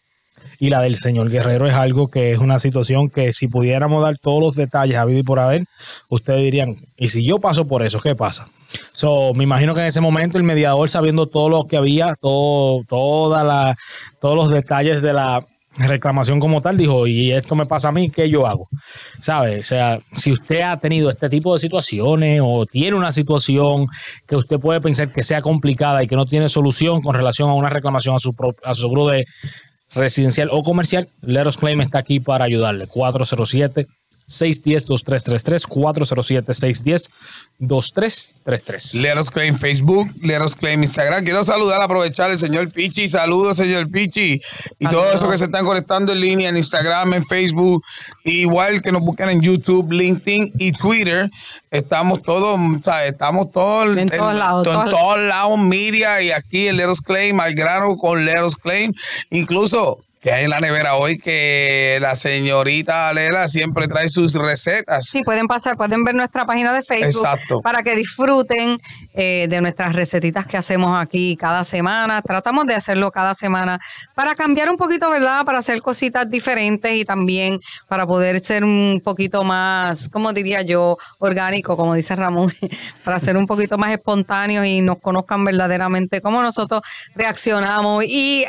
y 0.59 0.69
la 0.69 0.81
del 0.81 0.95
señor 0.95 1.29
Guerrero 1.29 1.67
es 1.67 1.73
algo 1.73 2.09
que 2.09 2.31
es 2.31 2.39
una 2.39 2.59
situación 2.59 3.09
que 3.09 3.33
si 3.33 3.47
pudiéramos 3.47 4.03
dar 4.03 4.17
todos 4.17 4.41
los 4.41 4.55
detalles 4.55 4.97
habido 4.97 5.19
y 5.19 5.23
por 5.23 5.39
haber, 5.39 5.63
ustedes 6.09 6.41
dirían, 6.41 6.75
y 6.97 7.09
si 7.09 7.25
yo 7.25 7.39
paso 7.39 7.67
por 7.67 7.83
eso, 7.83 7.99
¿qué 7.99 8.15
pasa? 8.15 8.47
So, 8.91 9.33
me 9.33 9.43
imagino 9.43 9.73
que 9.73 9.81
en 9.81 9.87
ese 9.87 10.01
momento 10.01 10.37
el 10.37 10.43
mediador 10.43 10.89
sabiendo 10.89 11.27
todo 11.27 11.49
lo 11.49 11.65
que 11.65 11.77
había, 11.77 12.15
todo, 12.19 12.83
toda 12.87 13.43
la, 13.43 13.75
todos 14.21 14.35
los 14.35 14.49
detalles 14.49 15.01
de 15.01 15.13
la 15.13 15.41
reclamación 15.77 16.39
como 16.39 16.61
tal, 16.61 16.77
dijo, 16.77 17.07
y 17.07 17.31
esto 17.31 17.55
me 17.55 17.65
pasa 17.65 17.89
a 17.89 17.91
mí, 17.91 18.09
¿qué 18.09 18.29
yo 18.29 18.45
hago? 18.45 18.67
¿Sabe? 19.19 19.59
O 19.59 19.63
sea, 19.63 19.99
si 20.17 20.31
usted 20.31 20.61
ha 20.61 20.77
tenido 20.77 21.09
este 21.09 21.29
tipo 21.29 21.53
de 21.53 21.59
situaciones 21.59 22.41
o 22.43 22.65
tiene 22.65 22.95
una 22.95 23.11
situación 23.11 23.87
que 24.27 24.35
usted 24.35 24.59
puede 24.59 24.81
pensar 24.81 25.11
que 25.11 25.23
sea 25.23 25.41
complicada 25.41 26.03
y 26.03 26.07
que 26.07 26.15
no 26.15 26.25
tiene 26.25 26.49
solución 26.49 27.01
con 27.01 27.15
relación 27.15 27.49
a 27.49 27.53
una 27.53 27.69
reclamación 27.69 28.15
a 28.15 28.19
su, 28.19 28.33
a 28.63 28.75
su 28.75 28.81
seguro 28.81 29.07
de 29.07 29.25
residencial 29.95 30.49
o 30.51 30.63
comercial, 30.63 31.07
Let 31.21 31.47
Us 31.47 31.57
Claim 31.57 31.81
está 31.81 31.99
aquí 31.99 32.19
para 32.19 32.45
ayudarle. 32.45 32.87
407 32.87 33.87
610-2333, 34.27 35.67
407-610-2333. 37.59 39.01
Let 39.01 39.17
us 39.19 39.29
claim 39.29 39.55
Facebook, 39.55 40.07
let 40.21 40.41
us 40.41 40.55
claim 40.55 40.81
Instagram. 40.83 41.23
Quiero 41.23 41.43
saludar, 41.43 41.81
aprovechar 41.81 42.29
al 42.31 42.39
señor 42.39 42.71
Pichi. 42.71 43.07
Saludos, 43.07 43.57
señor 43.57 43.89
Pichi. 43.89 44.41
Y 44.79 44.87
todos 44.87 45.15
esos 45.15 45.29
que 45.29 45.37
se 45.37 45.45
están 45.45 45.65
conectando 45.65 46.11
en 46.11 46.19
línea 46.21 46.49
en 46.49 46.57
Instagram, 46.57 47.13
en 47.13 47.25
Facebook. 47.25 47.83
Igual 48.23 48.81
que 48.81 48.91
nos 48.91 49.01
busquen 49.01 49.29
en 49.29 49.41
YouTube, 49.41 49.91
LinkedIn 49.91 50.53
y 50.59 50.71
Twitter. 50.73 51.29
Estamos 51.71 52.21
todos, 52.21 52.59
o 52.59 52.79
sea, 52.83 53.05
estamos 53.05 53.51
todos 53.51 53.97
En 53.97 54.09
todos 54.09 54.35
lados, 54.35 54.67
En 54.67 54.73
todos- 54.73 54.91
todos 54.91 55.19
lados, 55.19 55.59
media 55.59 56.21
y 56.21 56.31
aquí 56.31 56.67
en 56.67 56.77
Let 56.77 56.89
us 56.89 57.01
claim, 57.01 57.39
al 57.39 57.53
grano 57.55 57.97
con 57.97 58.25
Let 58.25 58.43
us 58.43 58.55
claim. 58.55 58.93
Incluso 59.31 59.99
que 60.23 60.31
hay 60.31 60.45
en 60.45 60.49
la 60.49 60.61
nevera 60.61 60.95
hoy 60.95 61.17
que 61.19 61.97
la 62.01 62.15
señorita 62.15 63.11
Lela 63.13 63.49
siempre 63.49 63.89
trae 63.89 64.07
sus 64.07 64.33
recetas. 64.33 65.05
Sí, 65.05 65.21
pueden 65.23 65.47
pasar, 65.47 65.75
pueden 65.75 66.05
ver 66.05 66.15
nuestra 66.15 66.45
página 66.45 66.71
de 66.71 66.81
Facebook 66.81 67.25
Exacto. 67.25 67.59
para 67.59 67.83
que 67.83 67.93
disfruten 67.93 68.79
eh, 69.15 69.47
de 69.47 69.61
nuestras 69.61 69.95
recetitas 69.95 70.47
que 70.47 70.57
hacemos 70.57 70.99
aquí 70.99 71.37
cada 71.37 71.63
semana. 71.63 72.21
Tratamos 72.23 72.65
de 72.65 72.73
hacerlo 72.73 73.11
cada 73.11 73.35
semana 73.35 73.79
para 74.15 74.33
cambiar 74.33 74.71
un 74.71 74.77
poquito, 74.77 75.07
¿verdad? 75.11 75.45
Para 75.45 75.59
hacer 75.59 75.83
cositas 75.83 76.29
diferentes 76.31 76.95
y 76.95 77.05
también 77.05 77.59
para 77.87 78.07
poder 78.07 78.39
ser 78.39 78.63
un 78.63 79.01
poquito 79.03 79.43
más, 79.43 80.09
como 80.09 80.33
diría 80.33 80.63
yo, 80.63 80.97
orgánico, 81.19 81.77
como 81.77 81.93
dice 81.93 82.15
Ramón, 82.15 82.51
para 83.05 83.19
ser 83.19 83.37
un 83.37 83.45
poquito 83.45 83.77
más 83.77 83.91
espontáneos 83.91 84.65
y 84.65 84.81
nos 84.81 84.99
conozcan 84.99 85.45
verdaderamente 85.45 86.19
cómo 86.19 86.41
nosotros 86.41 86.81
reaccionamos 87.15 88.03
y, 88.05 88.45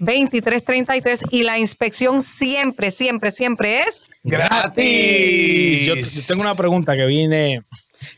407-610-2333 0.00 1.26
y 1.30 1.42
la 1.42 1.58
inspección 1.58 2.22
siempre, 2.22 2.90
siempre, 2.90 3.30
siempre 3.30 3.80
es 3.80 4.00
Gratis. 4.24 5.82
Yo, 5.82 5.94
yo 5.94 6.20
tengo 6.28 6.42
una 6.42 6.54
pregunta 6.54 6.94
que 6.94 7.06
viene, 7.06 7.60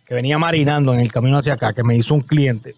que 0.06 0.14
venía 0.14 0.38
marinando 0.38 0.92
en 0.92 1.00
el 1.00 1.10
camino 1.10 1.38
hacia 1.38 1.54
acá, 1.54 1.72
que 1.72 1.82
me 1.82 1.96
hizo 1.96 2.14
un 2.14 2.20
cliente. 2.20 2.74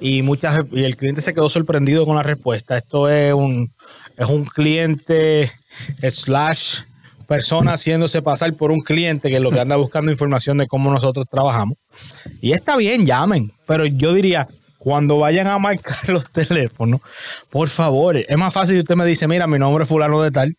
Y 0.00 0.22
muchas 0.22 0.60
y 0.72 0.84
el 0.84 0.96
cliente 0.96 1.20
se 1.20 1.34
quedó 1.34 1.48
sorprendido 1.48 2.04
con 2.06 2.16
la 2.16 2.22
respuesta. 2.22 2.76
Esto 2.76 3.08
es 3.08 3.32
un, 3.34 3.70
es 4.18 4.28
un 4.28 4.44
cliente 4.44 5.50
slash 6.02 6.80
persona 7.28 7.72
haciéndose 7.72 8.20
pasar 8.20 8.52
por 8.54 8.70
un 8.70 8.80
cliente 8.80 9.30
que 9.30 9.36
es 9.36 9.42
lo 9.42 9.50
que 9.50 9.60
anda 9.60 9.76
buscando 9.76 10.10
información 10.10 10.58
de 10.58 10.66
cómo 10.66 10.90
nosotros 10.90 11.26
trabajamos. 11.30 11.78
Y 12.40 12.52
está 12.52 12.76
bien, 12.76 13.06
llamen. 13.06 13.50
Pero 13.66 13.86
yo 13.86 14.12
diría, 14.12 14.48
cuando 14.78 15.18
vayan 15.18 15.46
a 15.46 15.58
marcar 15.58 16.08
los 16.08 16.30
teléfonos, 16.30 17.00
por 17.50 17.68
favor, 17.68 18.16
es 18.16 18.36
más 18.36 18.52
fácil 18.52 18.76
si 18.76 18.80
usted 18.80 18.96
me 18.96 19.06
dice, 19.06 19.28
mira, 19.28 19.46
mi 19.46 19.58
nombre 19.58 19.84
es 19.84 19.88
fulano 19.88 20.20
de 20.22 20.30
tal 20.30 20.54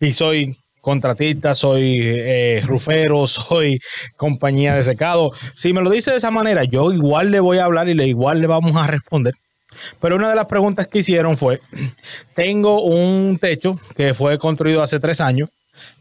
y 0.00 0.12
soy 0.12 0.56
contratista, 0.88 1.54
soy 1.54 2.00
eh, 2.02 2.62
rufero, 2.64 3.26
soy 3.26 3.78
compañía 4.16 4.74
de 4.74 4.82
secado. 4.82 5.32
Si 5.54 5.74
me 5.74 5.82
lo 5.82 5.90
dice 5.90 6.10
de 6.10 6.16
esa 6.16 6.30
manera, 6.30 6.64
yo 6.64 6.92
igual 6.92 7.30
le 7.30 7.40
voy 7.40 7.58
a 7.58 7.66
hablar 7.66 7.90
y 7.90 7.94
le 7.94 8.06
igual 8.06 8.40
le 8.40 8.46
vamos 8.46 8.74
a 8.74 8.86
responder. 8.86 9.34
Pero 10.00 10.16
una 10.16 10.30
de 10.30 10.34
las 10.34 10.46
preguntas 10.46 10.86
que 10.86 11.00
hicieron 11.00 11.36
fue, 11.36 11.60
tengo 12.34 12.82
un 12.84 13.38
techo 13.38 13.76
que 13.96 14.14
fue 14.14 14.38
construido 14.38 14.82
hace 14.82 14.98
tres 14.98 15.20
años, 15.20 15.50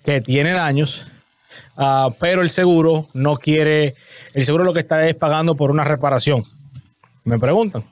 que 0.05 0.21
tiene 0.21 0.53
daños, 0.53 1.05
ah, 1.75 2.09
pero 2.17 2.41
el 2.41 2.49
seguro 2.49 3.07
no 3.13 3.35
quiere, 3.35 3.93
el 4.33 4.45
seguro 4.45 4.63
lo 4.63 4.73
que 4.73 4.79
está 4.79 5.05
es 5.09 5.15
pagando 5.15 5.55
por 5.55 5.69
una 5.69 5.83
reparación. 5.83 6.45
Me 7.25 7.37
preguntan. 7.37 7.83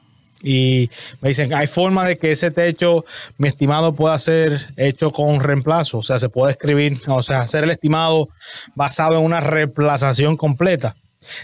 Y 0.45 0.91
me 1.21 1.29
dicen, 1.29 1.51
hay 1.55 1.65
forma 1.65 2.05
de 2.05 2.19
que 2.19 2.31
ese 2.31 2.51
techo, 2.51 3.03
mi 3.39 3.47
estimado, 3.47 3.95
pueda 3.95 4.17
ser 4.19 4.63
hecho 4.77 5.09
con 5.09 5.39
reemplazo. 5.39 5.97
O 5.97 6.03
sea, 6.03 6.19
se 6.19 6.29
puede 6.29 6.51
escribir, 6.51 7.01
o 7.07 7.23
sea, 7.23 7.39
hacer 7.39 7.63
el 7.63 7.71
estimado 7.71 8.29
basado 8.75 9.17
en 9.17 9.25
una 9.25 9.39
reemplazación 9.39 10.37
completa. 10.37 10.95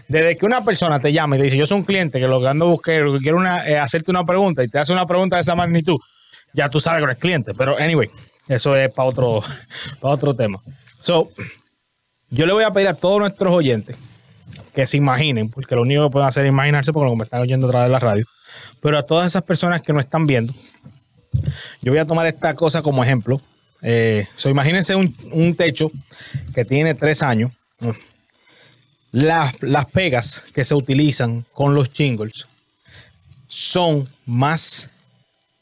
Desde 0.07 0.35
que 0.35 0.45
una 0.45 0.63
persona 0.63 0.99
te 0.99 1.11
llama 1.11 1.35
y 1.35 1.39
te 1.39 1.45
dice, 1.45 1.57
yo 1.57 1.65
soy 1.65 1.79
un 1.79 1.83
cliente 1.83 2.19
que 2.19 2.27
lo 2.27 2.39
que 2.39 2.47
ando 2.47 2.67
buscando, 2.67 3.17
quiero 3.17 3.37
una, 3.37 3.67
eh, 3.67 3.79
hacerte 3.79 4.11
una 4.11 4.23
pregunta 4.23 4.63
y 4.63 4.67
te 4.67 4.77
hace 4.77 4.93
una 4.93 5.07
pregunta 5.07 5.37
de 5.37 5.41
esa 5.41 5.55
magnitud, 5.55 5.97
ya 6.53 6.69
tú 6.69 6.79
sabes 6.79 6.99
que 6.99 7.07
no 7.07 7.11
es 7.11 7.17
cliente. 7.17 7.53
Pero, 7.57 7.75
anyway, 7.79 8.07
eso 8.47 8.75
es 8.75 8.93
para 8.93 9.09
otro, 9.09 9.41
para 9.99 10.13
otro 10.13 10.35
tema. 10.35 10.59
So, 10.99 11.31
yo 12.29 12.45
le 12.45 12.53
voy 12.53 12.65
a 12.65 12.71
pedir 12.71 12.89
a 12.89 12.93
todos 12.93 13.19
nuestros 13.19 13.51
oyentes 13.51 13.97
que 14.75 14.85
se 14.85 14.97
imaginen, 14.97 15.49
porque 15.49 15.75
lo 15.75 15.81
único 15.81 16.03
que 16.03 16.11
pueden 16.11 16.27
hacer 16.27 16.45
es 16.45 16.49
imaginarse 16.49 16.93
porque 16.93 17.05
lo 17.05 17.11
que 17.13 17.17
me 17.17 17.23
están 17.23 17.41
oyendo 17.41 17.65
a 17.65 17.71
través 17.71 17.87
de 17.87 17.91
la 17.91 17.99
radio. 17.99 18.25
Pero 18.81 18.97
a 18.97 19.05
todas 19.05 19.27
esas 19.27 19.43
personas 19.43 19.81
que 19.81 19.93
no 19.93 19.99
están 19.99 20.27
viendo, 20.27 20.53
yo 21.81 21.91
voy 21.91 21.99
a 21.99 22.05
tomar 22.05 22.25
esta 22.27 22.53
cosa 22.53 22.81
como 22.81 23.03
ejemplo. 23.03 23.41
Eh, 23.81 24.27
so, 24.35 24.49
imagínense 24.49 24.95
un, 24.95 25.55
techo 25.55 25.91
que 26.53 26.65
tiene 26.65 26.93
tres 26.95 27.23
años. 27.23 27.51
Las, 29.11 29.61
las 29.61 29.85
pegas 29.87 30.43
que 30.53 30.63
se 30.63 30.75
utilizan 30.75 31.45
con 31.51 31.75
los 31.75 31.89
jingles 31.89 32.45
son 33.47 34.07
más 34.25 34.89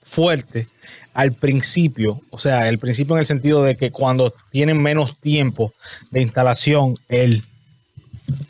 fuertes 0.03 0.67
al 1.13 1.33
principio, 1.33 2.21
o 2.29 2.37
sea, 2.37 2.69
el 2.69 2.77
principio 2.79 3.15
en 3.15 3.19
el 3.19 3.25
sentido 3.25 3.63
de 3.63 3.75
que 3.75 3.91
cuando 3.91 4.33
tienen 4.51 4.81
menos 4.81 5.17
tiempo 5.17 5.73
de 6.11 6.21
instalación 6.21 6.97
el, 7.09 7.43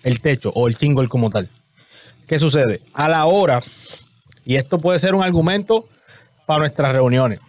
el 0.03 0.19
techo 0.19 0.51
o 0.53 0.67
el 0.67 0.75
jingle 0.75 1.07
como 1.07 1.29
tal. 1.29 1.49
¿Qué 2.27 2.37
sucede? 2.37 2.79
A 2.93 3.09
la 3.09 3.25
hora, 3.25 3.63
y 4.49 4.55
esto 4.55 4.79
puede 4.79 4.97
ser 4.97 5.13
un 5.13 5.21
argumento 5.21 5.85
para 6.47 6.61
nuestras 6.61 6.91
reuniones, 6.91 7.39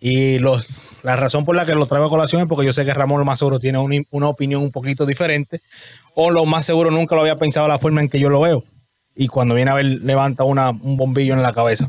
y 0.00 0.38
los, 0.38 0.66
la 1.02 1.16
razón 1.16 1.46
por 1.46 1.56
la 1.56 1.64
que 1.64 1.74
lo 1.74 1.86
traigo 1.86 2.04
a 2.04 2.10
colación 2.10 2.42
es 2.42 2.46
porque 2.46 2.66
yo 2.66 2.74
sé 2.74 2.84
que 2.84 2.92
Ramón 2.92 3.20
lo 3.20 3.24
más 3.24 3.38
seguro 3.38 3.58
tiene 3.58 3.78
una, 3.78 3.96
una 4.10 4.28
opinión 4.28 4.60
un 4.60 4.70
poquito 4.70 5.06
diferente, 5.06 5.62
o 6.14 6.30
lo 6.30 6.44
más 6.44 6.66
seguro 6.66 6.90
nunca 6.90 7.14
lo 7.14 7.22
había 7.22 7.36
pensado 7.36 7.66
la 7.68 7.78
forma 7.78 8.02
en 8.02 8.10
que 8.10 8.20
yo 8.20 8.28
lo 8.28 8.42
veo. 8.42 8.62
Y 9.16 9.28
cuando 9.28 9.54
viene 9.54 9.70
a 9.70 9.76
ver, 9.76 9.86
levanta 9.86 10.44
un 10.44 10.98
bombillo 10.98 11.32
en 11.32 11.42
la 11.42 11.54
cabeza. 11.54 11.88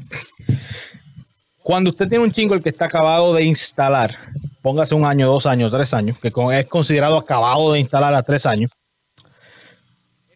Cuando 1.62 1.90
usted 1.90 2.08
tiene 2.08 2.24
un 2.24 2.32
jingle 2.32 2.62
que 2.62 2.70
está 2.70 2.86
acabado 2.86 3.34
de 3.34 3.44
instalar, 3.44 4.16
póngase 4.62 4.96
un 4.96 5.04
año, 5.04 5.28
dos 5.28 5.46
años, 5.46 5.74
tres 5.74 5.94
años, 5.94 6.18
que 6.20 6.32
es 6.54 6.66
considerado 6.68 7.18
acabado 7.18 7.74
de 7.74 7.82
instalar 7.82 8.14
a 8.14 8.24
tres 8.24 8.46
años, 8.46 8.72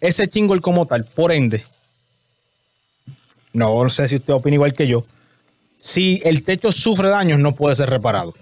ese 0.02 0.28
chingle 0.28 0.60
como 0.60 0.86
tal, 0.86 1.06
por 1.06 1.32
ende, 1.32 1.63
no 3.53 3.89
sé 3.89 4.07
si 4.07 4.15
usted 4.17 4.33
opina 4.33 4.55
igual 4.55 4.73
que 4.73 4.88
yo, 4.88 5.03
si 5.81 6.21
el 6.23 6.43
techo 6.43 6.71
sufre 6.71 7.09
daños 7.09 7.39
no 7.39 7.55
puede 7.55 7.75
ser 7.75 7.89
reparado. 7.89 8.33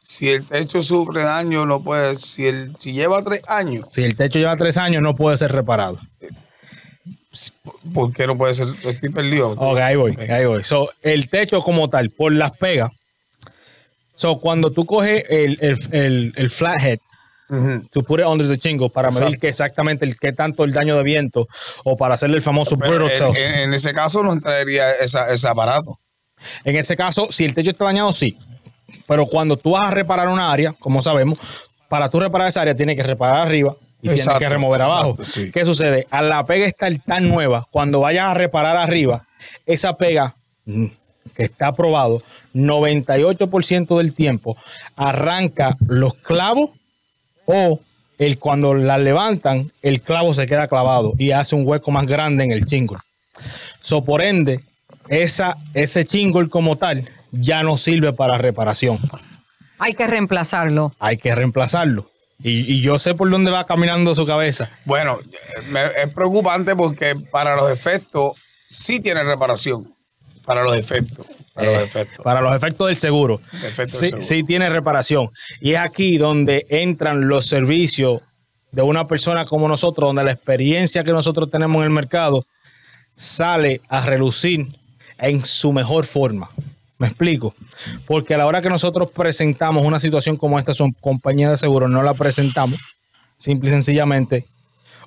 Si 0.00 0.30
el 0.30 0.44
techo 0.46 0.82
sufre 0.82 1.22
daño, 1.22 1.66
no 1.66 1.82
puede. 1.82 2.16
Si, 2.16 2.46
el, 2.46 2.74
si 2.78 2.92
lleva 2.94 3.22
tres 3.22 3.42
años, 3.46 3.86
Si 3.90 4.02
el 4.02 4.16
techo 4.16 4.38
lleva 4.38 4.56
tres 4.56 4.78
años 4.78 5.02
no 5.02 5.14
puede 5.14 5.36
ser 5.36 5.52
reparado. 5.52 5.98
¿por 7.92 8.12
qué 8.12 8.26
no 8.26 8.36
puede 8.36 8.54
ser? 8.54 8.68
Estoy 8.84 9.10
perdido. 9.10 9.50
Ok, 9.50 9.78
ahí 9.78 9.96
voy, 9.96 10.16
ahí 10.30 10.46
voy. 10.46 10.64
So, 10.64 10.90
el 11.02 11.28
techo 11.28 11.60
como 11.62 11.88
tal, 11.88 12.10
por 12.10 12.32
las 12.32 12.56
pegas. 12.56 12.90
So, 14.14 14.38
cuando 14.40 14.72
tú 14.72 14.86
coges 14.86 15.24
el, 15.28 15.58
el, 15.60 15.78
el, 15.92 16.32
el 16.36 16.50
flathead, 16.50 16.98
Ujú. 17.50 17.82
tú 17.90 18.02
put 18.04 18.20
it 18.20 18.26
under 18.26 18.46
the 18.46 18.58
chingle 18.58 18.90
para 18.90 19.10
medir 19.10 19.38
que 19.38 19.48
exactamente 19.48 20.04
el 20.04 20.18
qué 20.18 20.32
tanto 20.32 20.64
el 20.64 20.72
daño 20.72 20.96
de 20.98 21.02
viento 21.02 21.48
o 21.84 21.96
para 21.96 22.14
hacerle 22.14 22.36
el 22.36 22.42
famoso 22.42 22.76
Pero 22.78 23.08
en, 23.10 23.32
test. 23.32 23.38
en- 23.48 23.54
en 23.60 23.74
ese 23.74 23.92
caso 23.94 24.22
no 24.22 24.32
entraría 24.34 24.92
esa, 24.92 25.32
ese 25.32 25.48
aparato. 25.48 25.96
En 26.64 26.76
ese 26.76 26.96
caso, 26.96 27.28
si 27.30 27.44
el 27.44 27.54
techo 27.54 27.70
está 27.70 27.84
dañado, 27.84 28.12
sí. 28.12 28.36
Pero 29.06 29.26
cuando 29.26 29.56
tú 29.56 29.70
vas 29.72 29.88
a 29.88 29.90
reparar 29.90 30.28
una 30.28 30.52
área, 30.52 30.74
como 30.78 31.02
sabemos, 31.02 31.38
para 31.88 32.08
tú 32.10 32.20
reparar 32.20 32.48
esa 32.48 32.60
área 32.60 32.74
tienes 32.74 32.96
que 32.96 33.02
reparar 33.02 33.46
arriba 33.46 33.74
y 34.00 34.02
tienes 34.02 34.20
Exacto, 34.20 34.40
que 34.40 34.48
remover 34.50 34.82
abajo. 34.82 35.10
exacto, 35.12 35.24
sí. 35.24 35.50
¿Qué 35.50 35.64
sucede? 35.64 36.06
A 36.10 36.20
la 36.22 36.44
pega 36.44 36.66
estar 36.66 36.92
tan 37.06 37.28
nueva, 37.28 37.66
cuando 37.70 38.00
vayas 38.00 38.26
a 38.28 38.34
reparar 38.34 38.76
arriba, 38.76 39.24
esa 39.66 39.96
pega 39.96 40.34
mm, 40.66 40.84
que 41.34 41.44
está 41.44 41.68
aprobado, 41.68 42.22
98% 42.54 43.96
del 43.98 44.12
tiempo 44.14 44.56
arranca 44.96 45.76
los 45.86 46.14
clavos 46.14 46.70
o 47.50 47.80
el, 48.18 48.38
cuando 48.38 48.74
la 48.74 48.98
levantan, 48.98 49.70
el 49.82 50.02
clavo 50.02 50.34
se 50.34 50.46
queda 50.46 50.68
clavado 50.68 51.12
y 51.18 51.30
hace 51.32 51.56
un 51.56 51.66
hueco 51.66 51.90
más 51.90 52.04
grande 52.06 52.44
en 52.44 52.52
el 52.52 52.66
chingle. 52.66 52.98
So, 53.80 54.04
por 54.04 54.20
ende, 54.22 54.60
esa, 55.08 55.56
ese 55.74 56.04
chingle 56.04 56.48
como 56.50 56.76
tal 56.76 57.08
ya 57.32 57.62
no 57.62 57.78
sirve 57.78 58.12
para 58.12 58.36
reparación. 58.38 58.98
Hay 59.78 59.94
que 59.94 60.06
reemplazarlo. 60.06 60.92
Hay 60.98 61.16
que 61.16 61.34
reemplazarlo. 61.34 62.06
Y, 62.42 62.72
y 62.72 62.80
yo 62.82 62.98
sé 62.98 63.14
por 63.14 63.30
dónde 63.30 63.50
va 63.50 63.64
caminando 63.64 64.14
su 64.14 64.26
cabeza. 64.26 64.68
Bueno, 64.84 65.18
me- 65.70 65.86
es 66.02 66.12
preocupante 66.12 66.76
porque 66.76 67.14
para 67.30 67.56
los 67.56 67.70
efectos 67.70 68.36
sí 68.68 69.00
tiene 69.00 69.24
reparación. 69.24 69.86
Para 70.44 70.62
los 70.64 70.76
efectos. 70.76 71.26
Para 71.58 71.72
los 71.72 71.80
Eh, 71.80 71.84
efectos. 71.84 72.24
para 72.24 72.40
los 72.40 72.54
efectos 72.56 72.86
del 72.86 72.96
seguro. 72.96 73.40
Sí, 73.50 73.56
del 73.76 73.90
seguro. 73.90 74.22
sí 74.22 74.42
tiene 74.44 74.68
reparación. 74.68 75.28
Y 75.60 75.72
es 75.72 75.78
aquí 75.80 76.16
donde 76.18 76.66
entran 76.68 77.28
los 77.28 77.46
servicios 77.46 78.22
de 78.70 78.82
una 78.82 79.06
persona 79.06 79.44
como 79.44 79.66
nosotros, 79.68 80.08
donde 80.08 80.24
la 80.24 80.32
experiencia 80.32 81.02
que 81.04 81.12
nosotros 81.12 81.50
tenemos 81.50 81.78
en 81.78 81.84
el 81.84 81.90
mercado 81.90 82.44
sale 83.14 83.80
a 83.88 84.04
relucir 84.06 84.66
en 85.18 85.44
su 85.44 85.72
mejor 85.72 86.06
forma. 86.06 86.48
¿Me 86.98 87.06
explico? 87.06 87.54
Porque 88.06 88.34
a 88.34 88.38
la 88.38 88.46
hora 88.46 88.60
que 88.62 88.68
nosotros 88.68 89.10
presentamos 89.12 89.84
una 89.86 90.00
situación 90.00 90.36
como 90.36 90.58
esta, 90.58 90.74
son 90.74 90.92
compañías 91.00 91.50
de 91.50 91.56
seguro, 91.56 91.88
no 91.88 92.02
la 92.02 92.14
presentamos, 92.14 92.78
simple 93.36 93.70
y 93.70 93.72
sencillamente, 93.72 94.44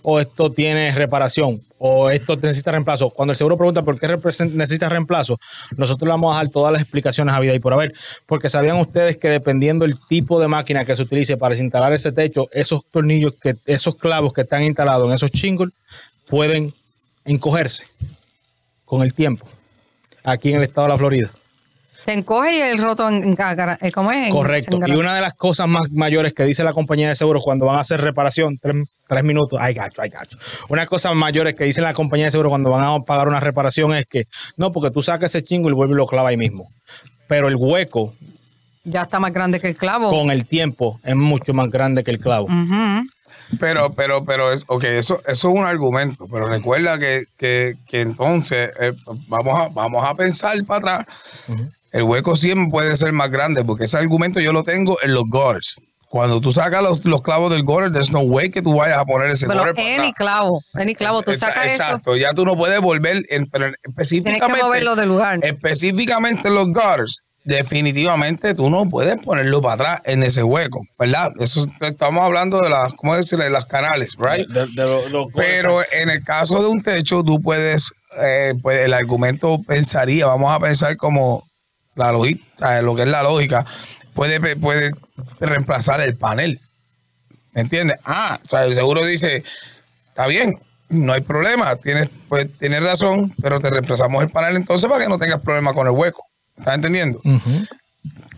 o 0.04 0.20
esto 0.20 0.52
tiene 0.52 0.92
reparación, 0.94 1.62
o 1.78 2.10
esto 2.10 2.36
necesita 2.36 2.72
reemplazo. 2.72 3.10
Cuando 3.10 3.32
el 3.32 3.38
seguro 3.38 3.58
pregunta 3.58 3.84
por 3.84 4.00
qué 4.00 4.08
necesita 4.08 4.90
reemplazo, 4.90 5.40
nosotros 5.78 6.08
le 6.08 6.12
vamos 6.12 6.34
a 6.34 6.38
dar 6.38 6.50
todas 6.50 6.74
las 6.74 6.82
explicaciones 6.82 7.34
a 7.34 7.40
vida 7.40 7.54
y 7.54 7.60
por 7.60 7.74
haber, 7.74 7.94
porque 8.28 8.50
sabían 8.50 8.78
ustedes 8.78 9.18
que 9.18 9.30
dependiendo 9.30 9.86
el 9.86 9.96
tipo 10.08 10.40
de 10.40 10.48
máquina 10.48 10.86
que 10.86 10.96
se 10.96 11.02
utilice 11.02 11.38
para 11.38 11.58
instalar 11.58 11.94
ese 11.94 12.12
techo, 12.12 12.48
esos 12.52 12.84
tornillos, 12.92 13.34
que 13.42 13.56
esos 13.66 13.96
clavos 13.96 14.34
que 14.34 14.42
están 14.42 14.64
instalados 14.64 15.08
en 15.08 15.16
esos 15.16 15.32
chingles 15.32 15.74
pueden 16.28 16.74
encogerse 17.26 17.86
con 18.86 19.04
el 19.04 19.14
tiempo 19.14 19.46
aquí 20.24 20.50
en 20.50 20.58
el 20.58 20.64
estado 20.64 20.88
de 20.88 20.94
la 20.94 20.98
Florida. 20.98 21.32
Se 22.12 22.20
encoge 22.20 22.58
y 22.58 22.60
el 22.62 22.78
roto 22.78 23.08
en, 23.08 23.24
en- 23.24 23.38
eh, 23.82 23.92
¿cómo 23.94 24.12
es? 24.12 24.30
Correcto. 24.32 24.78
Y 24.86 24.96
una 24.96 25.16
de 25.16 25.22
las 25.22 25.34
cosas 25.34 25.68
más 25.70 25.90
mayores 25.92 26.34
que 26.34 26.44
dice 26.44 26.62
la 26.64 26.74
compañía 26.74 27.08
de 27.08 27.16
seguros 27.16 27.42
cuando 27.44 27.66
van 27.68 27.78
a 27.78 27.82
hacer 27.82 28.02
reparación, 28.02 28.58
tres, 28.62 28.76
tres 29.08 29.24
minutos, 29.24 29.58
ay 29.62 29.74
gacho, 29.74 30.02
ay 30.02 30.10
gacho. 30.10 30.38
Una 30.68 30.86
cosa 30.86 31.14
mayores 31.14 31.56
que 31.56 31.64
dice 31.64 31.82
la 31.82 31.94
compañía 31.94 32.26
de 32.26 32.32
seguros 32.32 32.50
cuando 32.50 32.70
van 32.70 32.84
a 32.84 33.00
pagar 33.00 33.30
una 33.30 33.40
reparación 33.40 33.96
es 33.96 34.06
que, 34.08 34.26
no, 34.58 34.72
porque 34.74 34.92
tú 34.92 35.02
sacas 35.02 35.34
ese 35.34 35.44
chingo 35.44 35.70
y 35.70 35.74
vuelves 35.74 35.96
y 35.96 35.98
lo 35.98 36.06
clava 36.06 36.30
ahí 36.30 36.38
mismo. 36.38 36.68
Pero 37.30 37.48
el 37.48 37.56
hueco 37.56 38.14
Ya 38.84 39.04
está 39.04 39.20
más 39.22 39.32
grande 39.32 39.62
que 39.62 39.70
el 39.70 39.78
clavo. 39.78 40.10
con 40.10 40.32
el 40.32 40.46
tiempo 40.46 41.00
es 41.06 41.16
mucho 41.16 41.54
más 41.54 41.70
grande 41.70 42.04
que 42.04 42.12
el 42.12 42.20
clavo. 42.20 42.48
Pero, 43.60 43.92
pero, 43.94 44.24
pero, 44.24 44.52
es, 44.54 44.64
ok, 44.68 44.84
eso, 44.86 45.22
eso 45.28 45.50
es 45.50 45.56
un 45.56 45.64
argumento. 45.66 46.26
Pero 46.32 46.48
recuerda 46.48 46.98
que, 46.98 47.24
que, 47.38 47.76
que 47.88 48.02
entonces 48.02 48.72
eh, 48.80 48.94
vamos, 49.28 49.60
a, 49.60 49.68
vamos 49.70 50.06
a 50.06 50.14
pensar 50.16 50.56
para 50.66 51.00
atrás. 51.00 51.08
El 51.92 52.04
hueco 52.04 52.36
siempre 52.36 52.70
puede 52.72 52.96
ser 52.98 53.12
más 53.12 53.30
grande 53.32 53.64
porque 53.64 53.86
ese 53.86 53.98
argumento 53.98 54.40
yo 54.40 54.54
lo 54.54 54.64
tengo 54.64 54.98
en 55.02 55.14
los 55.14 55.26
gutters. 55.30 55.76
Cuando 56.10 56.42
tú 56.42 56.52
sacas 56.52 56.84
los, 56.84 57.06
los 57.06 57.22
clavos 57.22 57.52
del 57.52 57.64
gutter, 57.64 57.92
there's 57.92 58.12
no 58.12 58.20
way 58.20 58.50
que 58.50 58.62
tú 58.62 58.76
vayas 58.76 58.98
a 58.98 59.06
poner 59.06 59.32
ese 59.32 59.48
Pero 59.48 59.62
any 59.64 60.12
clavo, 60.12 60.62
any 60.74 60.94
clavo, 60.94 61.22
tú 61.22 61.34
sacas 61.36 61.68
eso, 61.68 61.76
Exacto, 61.84 62.18
ya 62.18 62.34
tú 62.34 62.44
no 62.46 62.56
puedes 62.58 62.82
volver, 62.82 63.24
en, 63.30 63.46
pero 63.48 63.68
específicamente. 63.84 64.42
tienes 64.42 64.60
que 64.60 64.64
moverlo 64.66 64.96
del 64.98 65.08
lugar. 65.08 65.40
Específicamente 65.42 66.50
los 66.50 66.68
gutters, 66.68 67.22
definitivamente 67.46 68.54
tú 68.56 68.70
no 68.70 68.90
puedes 68.90 69.24
ponerlo 69.24 69.62
para 69.62 69.74
atrás 69.76 70.02
en 70.06 70.24
ese 70.24 70.44
hueco, 70.44 70.82
¿verdad? 71.00 71.32
Eso 71.40 71.66
estamos 71.80 72.22
hablando 72.24 72.60
de 72.62 72.70
las, 72.70 72.94
¿cómo 72.94 73.16
decirle? 73.16 73.50
Las 73.50 73.66
canales, 73.66 74.16
right? 74.20 74.48
De- 74.50 74.68
de 74.68 74.84
lo- 74.84 75.08
lo- 75.10 75.28
Pero 75.30 75.80
en 75.94 76.10
el 76.10 76.22
caso 76.24 76.60
de 76.62 76.68
un 76.68 76.84
techo, 76.84 77.24
tú 77.24 77.42
puedes, 77.42 77.90
eh, 78.22 78.54
pues 78.62 78.80
el 78.86 78.94
argumento 78.94 79.60
pensaría, 79.66 80.26
vamos 80.26 80.52
a 80.54 80.60
pensar 80.60 80.98
como 80.98 81.42
la 81.96 82.12
lógica, 82.12 82.82
lo 82.82 82.96
que 82.96 83.04
es 83.04 83.08
la 83.08 83.24
lógica, 83.24 83.66
puede, 84.14 84.56
puede 84.56 84.92
reemplazar 85.40 86.02
el 86.02 86.16
panel. 86.16 86.60
¿Me 87.54 87.62
entiendes? 87.62 88.00
Ah, 88.06 88.40
o 88.44 88.48
sea, 88.48 88.66
el 88.66 88.76
seguro 88.76 89.06
dice, 89.06 89.44
está 90.08 90.28
bien, 90.28 90.60
no 90.90 91.14
hay 91.14 91.22
problema, 91.22 91.76
tienes, 91.76 92.10
pues, 92.30 92.48
tienes 92.58 92.84
razón, 92.84 93.34
pero 93.42 93.60
te 93.60 93.70
reemplazamos 93.70 94.24
el 94.24 94.30
panel 94.30 94.56
entonces 94.56 94.90
para 94.90 95.04
que 95.04 95.10
no 95.10 95.18
tengas 95.18 95.42
problema 95.42 95.74
con 95.74 95.88
el 95.88 95.94
hueco. 95.94 96.24
¿Estás 96.58 96.76
entendiendo? 96.76 97.20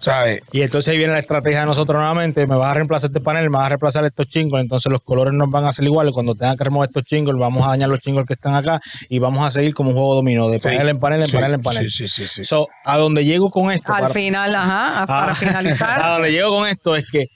¿Sabes? 0.01 0.41
Y 0.51 0.61
entonces 0.61 0.91
ahí 0.91 0.97
viene 0.97 1.13
la 1.13 1.19
estrategia 1.19 1.61
de 1.61 1.65
nosotros 1.67 1.95
nuevamente, 1.95 2.45
me 2.45 2.55
vas 2.57 2.71
a 2.71 2.73
reemplazar 2.73 3.09
este 3.09 3.21
panel, 3.21 3.49
me 3.49 3.57
vas 3.57 3.67
a 3.67 3.69
reemplazar 3.69 4.03
estos 4.03 4.27
chingos, 4.27 4.59
entonces 4.59 4.91
los 4.91 5.01
colores 5.01 5.33
nos 5.33 5.49
van 5.49 5.63
a 5.63 5.71
ser 5.71 5.85
iguales, 5.85 6.13
cuando 6.13 6.35
tengan 6.35 6.57
que 6.57 6.65
remover 6.65 6.89
estos 6.89 7.05
chingos, 7.05 7.37
vamos 7.37 7.65
a 7.65 7.69
dañar 7.69 7.87
los 7.87 7.99
chingos 7.99 8.25
que 8.27 8.33
están 8.33 8.53
acá 8.55 8.81
y 9.07 9.19
vamos 9.19 9.45
a 9.47 9.51
seguir 9.51 9.73
como 9.73 9.91
un 9.91 9.95
juego 9.95 10.15
dominó, 10.15 10.49
de 10.49 10.59
Sí. 10.59 10.67
panel 10.67 10.89
en 10.89 10.99
panel, 10.99 11.21
en 11.21 11.27
Sí, 11.27 11.37
panel 11.37 11.53
en 11.53 11.61
panel. 11.61 11.89
sí, 11.89 12.09
sí, 12.09 12.23
sí, 12.23 12.27
sí. 12.27 12.43
So, 12.43 12.67
a 12.83 12.97
donde 12.97 13.23
llego 13.23 13.49
con 13.49 13.71
esto, 13.71 13.93
Al 13.93 14.01
para- 14.01 14.13
final, 14.13 14.53
ajá, 14.53 15.05
para 15.07 15.31
Ah, 15.31 15.35
finalizar. 15.35 16.01
A 16.03 16.09
donde 16.15 16.31
llego 16.33 16.49
con 16.49 16.67
esto 16.67 16.97
es 16.97 17.05
que 17.09 17.27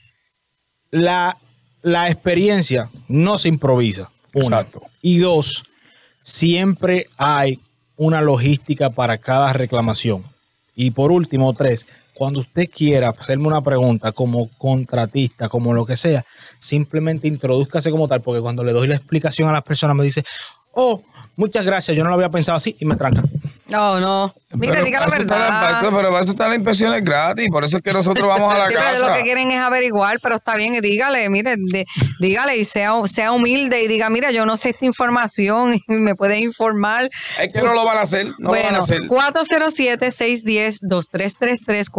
la, 0.90 1.34
la 1.82 2.10
experiencia 2.10 2.90
no 3.08 3.38
se 3.38 3.48
improvisa. 3.48 4.10
Uno. 4.34 4.44
Exacto. 4.44 4.82
Y 5.00 5.18
dos, 5.18 5.64
siempre 6.22 7.06
hay 7.16 7.58
una 7.96 8.20
logística 8.20 8.90
para 8.90 9.16
cada 9.16 9.52
reclamación. 9.54 10.22
Y 10.76 10.90
por 10.92 11.10
último, 11.10 11.54
tres, 11.54 11.86
cuando 12.18 12.40
usted 12.40 12.68
quiera 12.68 13.10
hacerme 13.10 13.46
una 13.46 13.60
pregunta 13.60 14.10
como 14.10 14.48
contratista, 14.58 15.48
como 15.48 15.72
lo 15.72 15.86
que 15.86 15.96
sea, 15.96 16.24
simplemente 16.58 17.28
introduzcase 17.28 17.92
como 17.92 18.08
tal, 18.08 18.20
porque 18.20 18.42
cuando 18.42 18.64
le 18.64 18.72
doy 18.72 18.88
la 18.88 18.96
explicación 18.96 19.48
a 19.48 19.52
las 19.52 19.62
personas 19.62 19.96
me 19.96 20.04
dice, 20.04 20.24
oh, 20.72 21.00
muchas 21.36 21.64
gracias, 21.64 21.96
yo 21.96 22.02
no 22.02 22.10
lo 22.10 22.16
había 22.16 22.28
pensado 22.28 22.56
así 22.56 22.76
y 22.80 22.84
me 22.84 22.96
tranca. 22.96 23.22
No, 23.68 24.00
no. 24.00 24.32
Mire, 24.54 24.72
Pero 24.72 24.84
diga 24.86 25.00
la 25.00 25.06
la- 25.08 25.12
verdad. 25.18 25.60
para- 25.60 25.80
pero 25.80 25.92
para 26.10 26.20
eso 26.22 26.30
están 26.30 26.48
las 26.48 26.56
impresiones 26.58 27.04
gratis, 27.04 27.48
por 27.50 27.64
eso 27.66 27.76
es 27.76 27.82
que 27.82 27.92
nosotros 27.92 28.26
vamos 28.26 28.54
a 28.54 28.56
la 28.56 28.64
Sí, 28.68 28.72
pero 28.74 28.82
casa. 28.82 29.08
lo 29.08 29.12
que 29.14 29.20
quieren 29.22 29.50
es 29.50 29.58
averiguar, 29.58 30.18
pero 30.22 30.36
está 30.36 30.54
bien, 30.56 30.74
y 30.74 30.80
dígale, 30.80 31.28
mire, 31.28 31.54
de- 31.58 31.84
dígale 32.18 32.56
y 32.56 32.64
sea, 32.64 32.92
sea 33.04 33.32
humilde 33.32 33.82
y 33.82 33.88
diga, 33.88 34.08
mira, 34.08 34.30
yo 34.30 34.46
no 34.46 34.56
sé 34.56 34.70
esta 34.70 34.86
información 34.86 35.74
y 35.86 35.92
me 35.98 36.14
puede 36.14 36.38
informar. 36.38 37.10
Es 37.38 37.52
que 37.52 37.60
no 37.60 37.74
lo 37.74 37.84
van 37.84 37.98
a 37.98 38.02
hacer, 38.02 38.28
no 38.38 38.54
lo 38.54 38.62
van 38.62 38.74
a 38.74 38.78
hacer. 38.78 39.02
407-610-2333, 39.02 41.90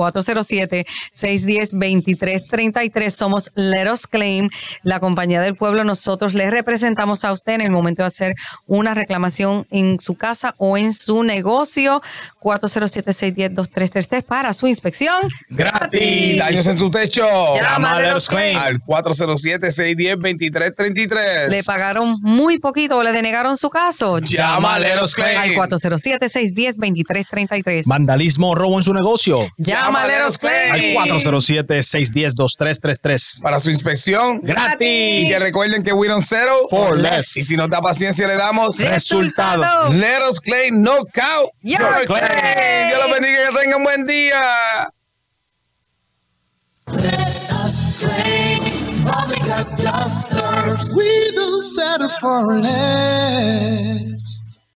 407-610-2333. 1.14 3.10
Somos 3.12 3.52
Let 3.54 3.92
Us 3.92 4.08
Claim, 4.08 4.50
la 4.82 5.00
compañía 5.00 5.40
del 5.42 5.56
pueblo. 5.56 5.84
Nosotros 5.84 6.34
le 6.34 6.50
representamos 6.50 7.24
a 7.26 7.32
usted 7.32 7.54
en 7.54 7.62
el 7.62 7.70
momento 7.72 8.02
de 8.02 8.08
hacer 8.08 8.34
una 8.66 8.96
reclamación 8.96 9.68
en 9.70 10.00
su 10.00 10.18
casa 10.18 10.56
o 10.58 10.80
en 10.80 10.94
su 10.94 11.22
negocio. 11.22 11.59
Negocio. 11.60 12.02
407-610-2333 12.42 14.24
para 14.24 14.54
su 14.54 14.66
inspección. 14.68 15.28
Gratis. 15.50 16.38
Daños 16.38 16.66
en 16.68 16.78
su 16.78 16.90
techo. 16.90 17.28
Llama 17.60 17.96
a 17.96 18.00
Leros 18.00 18.30
Claim. 18.30 18.58
Al 18.58 18.80
407-610-2333. 18.80 21.50
Le 21.50 21.62
pagaron 21.64 22.16
muy 22.22 22.60
poquito 22.60 22.96
o 22.98 23.04
le 23.04 23.12
denegaron 23.12 23.58
su 23.58 23.70
caso. 23.70 24.20
Llama 24.20 24.76
a 24.76 24.80
Leros 24.80 25.14
Claim. 25.16 25.38
Al 25.38 25.50
407-610-2333. 25.70 27.84
Vandalismo 27.86 28.52
o 28.52 28.56
robo 28.56 28.78
en 28.78 28.84
su 28.84 28.94
negocio. 28.94 29.46
Llama 29.58 30.04
a 30.04 30.08
Leros 30.08 30.36
Al 30.36 30.40
Claim. 30.40 30.96
407-610-2333. 30.98 33.42
Para 33.42 33.60
su 33.60 33.70
inspección. 33.70 34.40
Gratis. 34.42 34.88
Y 34.88 35.28
que 35.28 35.40
recuerden 35.40 35.84
que 35.84 35.92
we 35.92 36.08
don't 36.08 36.24
settle 36.24 36.70
For 36.70 36.98
less. 36.98 37.36
Y 37.36 37.44
si 37.44 37.58
nos 37.58 37.70
da 37.70 37.82
paciencia, 37.82 38.26
le 38.28 38.36
damos 38.36 38.78
Resultado. 38.78 39.92
Let 39.92 40.22
us 40.30 40.40
claim 40.40 40.82
knockout. 40.82 41.49
Your 41.62 41.82
Your 41.82 42.06
claim. 42.06 42.22
claim. 42.26 42.88
Dios 42.90 43.00
los 43.00 43.12
bendiga 43.12 43.50
que 43.50 43.58
tengan 43.62 43.84
buen 43.84 44.06
día. 44.06 44.42
We 50.96 51.32
don't 51.36 51.62
settle 51.62 52.10
for 52.22 52.60
less. 52.62 54.49